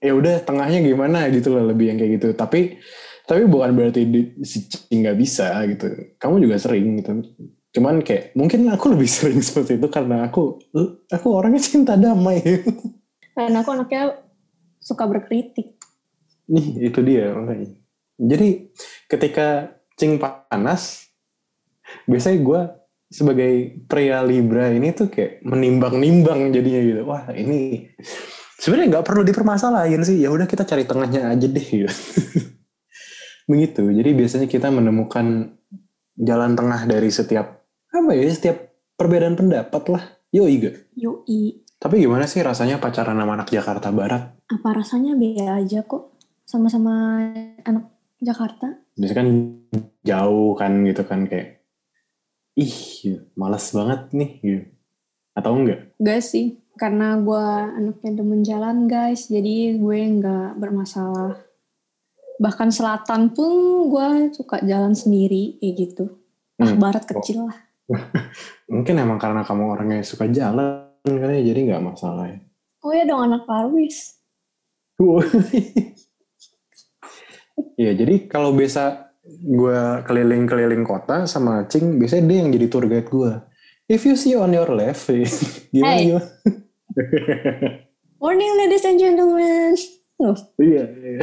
ya 0.00 0.16
udah 0.16 0.40
tengahnya 0.40 0.80
gimana 0.80 1.28
gitu 1.28 1.52
loh 1.52 1.68
lebih 1.68 1.92
yang 1.92 1.98
kayak 2.00 2.12
gitu. 2.20 2.28
Tapi 2.32 2.80
tapi 3.28 3.46
bukan 3.46 3.70
berarti 3.76 4.08
di, 4.08 4.20
si 4.42 4.66
nggak 4.90 5.16
bisa 5.20 5.54
gitu. 5.68 6.16
Kamu 6.16 6.40
juga 6.40 6.56
sering 6.56 6.98
gitu. 6.98 7.10
Cuman 7.70 8.02
kayak 8.02 8.34
mungkin 8.34 8.66
aku 8.72 8.96
lebih 8.96 9.08
sering 9.16 9.38
seperti 9.44 9.78
itu 9.78 9.88
karena 9.92 10.26
aku 10.26 10.58
aku 11.12 11.28
orangnya 11.30 11.62
cinta 11.62 11.94
damai. 11.94 12.40
Karena 13.36 13.62
aku 13.62 13.70
anaknya 13.76 14.18
suka 14.80 15.04
berkritik. 15.06 15.79
Nih 16.50 16.90
itu 16.90 17.00
dia 17.06 17.30
makanya. 17.32 17.70
Jadi 18.20 18.48
ketika 19.06 19.78
cing 19.96 20.20
panas, 20.20 21.08
biasanya 22.04 22.38
gue 22.42 22.60
sebagai 23.10 23.52
pria 23.90 24.22
Libra 24.22 24.70
ini 24.70 24.94
tuh 24.94 25.10
kayak 25.10 25.42
menimbang-nimbang 25.46 26.50
jadinya 26.54 26.80
gitu. 26.82 27.02
Wah 27.06 27.30
ini 27.32 27.90
sebenarnya 28.58 28.98
nggak 28.98 29.06
perlu 29.06 29.22
dipermasalahin 29.24 30.02
sih. 30.02 30.20
Ya 30.20 30.28
udah 30.30 30.44
kita 30.44 30.66
cari 30.66 30.84
tengahnya 30.84 31.30
aja 31.30 31.46
deh. 31.46 31.66
Gitu. 31.66 31.90
Begitu. 33.50 33.82
Jadi 33.90 34.10
biasanya 34.14 34.46
kita 34.46 34.68
menemukan 34.70 35.56
jalan 36.20 36.52
tengah 36.52 36.84
dari 36.84 37.08
setiap 37.08 37.64
apa 37.90 38.10
ya 38.14 38.30
setiap 38.30 38.56
perbedaan 38.94 39.34
pendapat 39.34 39.82
lah. 39.90 40.04
Yoi 40.30 40.62
gak? 40.62 40.76
Yoi. 40.94 41.66
Tapi 41.80 42.04
gimana 42.04 42.28
sih 42.28 42.44
rasanya 42.44 42.76
pacaran 42.76 43.16
sama 43.16 43.34
anak 43.34 43.48
Jakarta 43.50 43.88
Barat? 43.90 44.36
Apa 44.46 44.76
rasanya 44.76 45.16
beda 45.16 45.58
aja 45.58 45.82
kok. 45.82 46.19
Sama-sama 46.50 47.22
anak 47.62 47.86
Jakarta. 48.18 48.74
Biasanya 48.98 49.18
kan 49.22 49.28
jauh 50.02 50.58
kan 50.58 50.82
gitu 50.82 51.06
kan 51.06 51.30
kayak 51.30 51.62
ih 52.58 52.74
males 53.38 53.70
banget 53.70 54.10
nih 54.10 54.30
gitu. 54.42 54.64
Atau 55.38 55.54
enggak? 55.54 55.94
Gak 56.02 56.26
sih. 56.26 56.58
Karena 56.74 57.14
gue 57.22 57.46
anaknya 57.78 58.10
demen 58.18 58.42
jalan 58.42 58.90
guys. 58.90 59.30
Jadi 59.30 59.78
gue 59.78 59.98
nggak 60.18 60.58
bermasalah. 60.58 61.38
Bahkan 62.42 62.68
selatan 62.74 63.30
pun 63.30 63.86
gue 63.86 64.34
suka 64.34 64.58
jalan 64.66 64.98
sendiri 64.98 65.54
kayak 65.62 65.74
gitu. 65.78 66.04
Ah, 66.58 66.74
Hmm. 66.74 66.82
barat 66.82 67.06
kecil 67.06 67.46
lah. 67.46 67.56
Mungkin 68.74 68.98
emang 68.98 69.22
karena 69.22 69.46
kamu 69.46 69.70
orangnya 69.70 70.02
suka 70.02 70.26
jalan 70.26 70.90
ya, 71.06 71.40
jadi 71.46 71.60
nggak 71.62 71.84
masalah 71.94 72.26
ya. 72.26 72.42
Oh 72.82 72.90
ya 72.90 73.06
dong 73.06 73.22
anak 73.22 73.46
Parwis. 73.46 74.18
Iya, 77.76 77.92
jadi 77.94 78.14
kalau 78.26 78.52
biasa 78.52 79.12
gue 79.26 79.80
keliling-keliling 80.04 80.82
kota 80.82 81.24
sama 81.24 81.64
Cing, 81.66 81.96
biasanya 81.96 82.24
dia 82.26 82.38
yang 82.42 82.50
jadi 82.50 82.66
tour 82.66 82.84
guide 82.84 83.06
gue. 83.06 83.32
If 83.86 84.06
you 84.06 84.14
see 84.14 84.34
on 84.34 84.54
your 84.54 84.70
left, 84.70 85.10
gimana 85.74 85.94
Hey. 85.96 86.06
gimana? 86.06 86.28
Morning 88.22 88.52
ladies 88.56 88.84
and 88.84 88.98
gentlemen. 89.00 89.72
Oh, 90.20 90.36
Iya, 90.60 90.84
iya. 90.92 91.20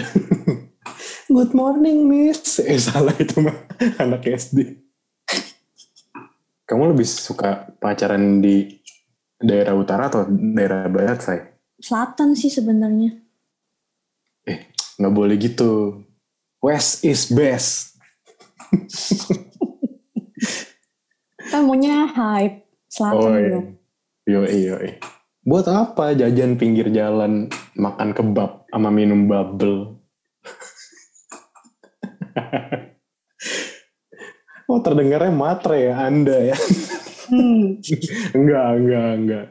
Good 1.30 1.52
morning, 1.54 2.08
Miss. 2.08 2.58
Eh, 2.58 2.80
salah 2.80 3.14
itu 3.14 3.44
mah 3.44 3.54
anak 4.00 4.26
SD. 4.26 4.82
Kamu 6.64 6.92
lebih 6.92 7.06
suka 7.06 7.70
pacaran 7.78 8.40
di 8.40 8.80
daerah 9.38 9.76
utara 9.76 10.10
atau 10.10 10.26
daerah 10.28 10.88
barat, 10.88 11.20
say? 11.20 11.40
selatan 11.78 12.34
sih 12.34 12.50
sebenarnya. 12.50 13.22
Nggak 14.98 15.14
boleh 15.14 15.36
gitu. 15.38 16.02
West 16.62 17.06
is 17.06 17.30
best. 17.30 17.98
Maunya 21.68 22.08
hype. 22.08 22.64
Selatan 22.88 23.20
Oh 23.20 23.36
iya. 23.36 23.60
Yo. 24.24 24.48
Buat 25.44 25.68
apa 25.68 26.16
jajan 26.16 26.56
pinggir 26.56 26.88
jalan 26.92 27.48
makan 27.76 28.14
kebab 28.16 28.64
sama 28.72 28.90
minum 28.90 29.28
bubble? 29.28 30.00
oh 34.72 34.80
terdengarnya 34.80 35.32
matre 35.32 35.92
ya 35.92 36.08
Anda 36.08 36.38
ya? 36.52 36.56
Hmm. 37.28 37.84
enggak, 38.38 38.68
enggak, 38.80 39.10
enggak. 39.20 39.48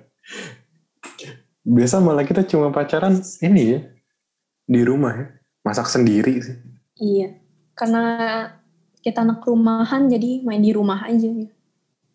Biasa 1.66 1.98
malah 2.00 2.24
kita 2.24 2.48
cuma 2.48 2.72
pacaran 2.72 3.20
ini 3.44 3.76
ya 3.76 3.80
di 4.66 4.82
rumah 4.82 5.14
ya, 5.14 5.30
masak 5.62 5.86
sendiri 5.86 6.42
sih. 6.42 6.58
Iya. 6.96 7.36
Karena 7.76 8.04
kita 9.04 9.22
anak 9.22 9.44
rumahan 9.44 10.08
jadi 10.08 10.42
main 10.42 10.64
di 10.64 10.72
rumah 10.72 11.04
aja. 11.06 11.28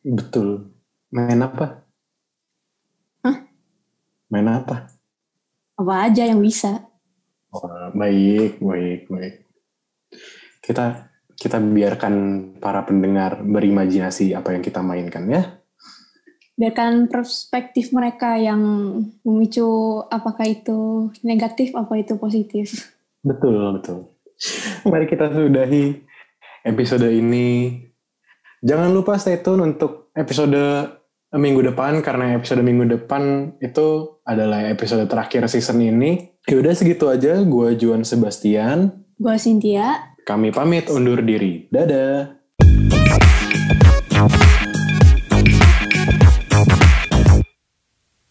Betul. 0.02 0.74
Main 1.14 1.40
apa? 1.40 1.86
Hah? 3.22 3.38
Main 4.34 4.48
apa? 4.50 4.90
Apa 5.78 5.94
aja 6.10 6.26
yang 6.26 6.42
bisa. 6.42 6.82
Wah, 7.52 7.92
baik, 7.94 8.64
baik, 8.64 9.12
baik. 9.12 9.36
Kita 10.64 11.12
kita 11.36 11.58
biarkan 11.58 12.16
para 12.62 12.86
pendengar 12.86 13.42
berimajinasi 13.42 14.38
apa 14.38 14.54
yang 14.54 14.62
kita 14.62 14.86
mainkan 14.86 15.26
ya. 15.26 15.58
Biarkan 16.54 17.10
perspektif 17.10 17.90
mereka 17.90 18.38
yang 18.38 18.62
memicu 19.26 19.66
apakah 20.06 20.46
itu 20.46 21.10
negatif, 21.26 21.74
apa 21.74 21.98
itu 21.98 22.14
positif. 22.22 22.94
Betul, 23.26 23.82
betul. 23.82 24.21
Mari 24.90 25.06
kita 25.06 25.30
sudahi 25.30 26.02
episode 26.66 27.08
ini. 27.10 27.78
Jangan 28.62 28.94
lupa 28.94 29.18
stay 29.18 29.42
tune 29.42 29.62
untuk 29.66 30.14
episode 30.14 30.58
minggu 31.34 31.64
depan 31.74 32.04
karena 32.04 32.38
episode 32.38 32.62
minggu 32.62 32.86
depan 33.00 33.56
itu 33.64 34.20
adalah 34.28 34.68
episode 34.70 35.08
terakhir 35.10 35.48
season 35.50 35.82
ini. 35.82 36.38
Ya 36.46 36.62
udah 36.62 36.74
segitu 36.74 37.10
aja. 37.10 37.42
Gue 37.42 37.78
Juan 37.78 38.06
Sebastian. 38.06 39.06
Gue 39.18 39.36
Cynthia. 39.38 40.14
Kami 40.22 40.54
pamit 40.54 40.90
undur 40.90 41.22
diri. 41.26 41.66
Dadah. 41.74 42.42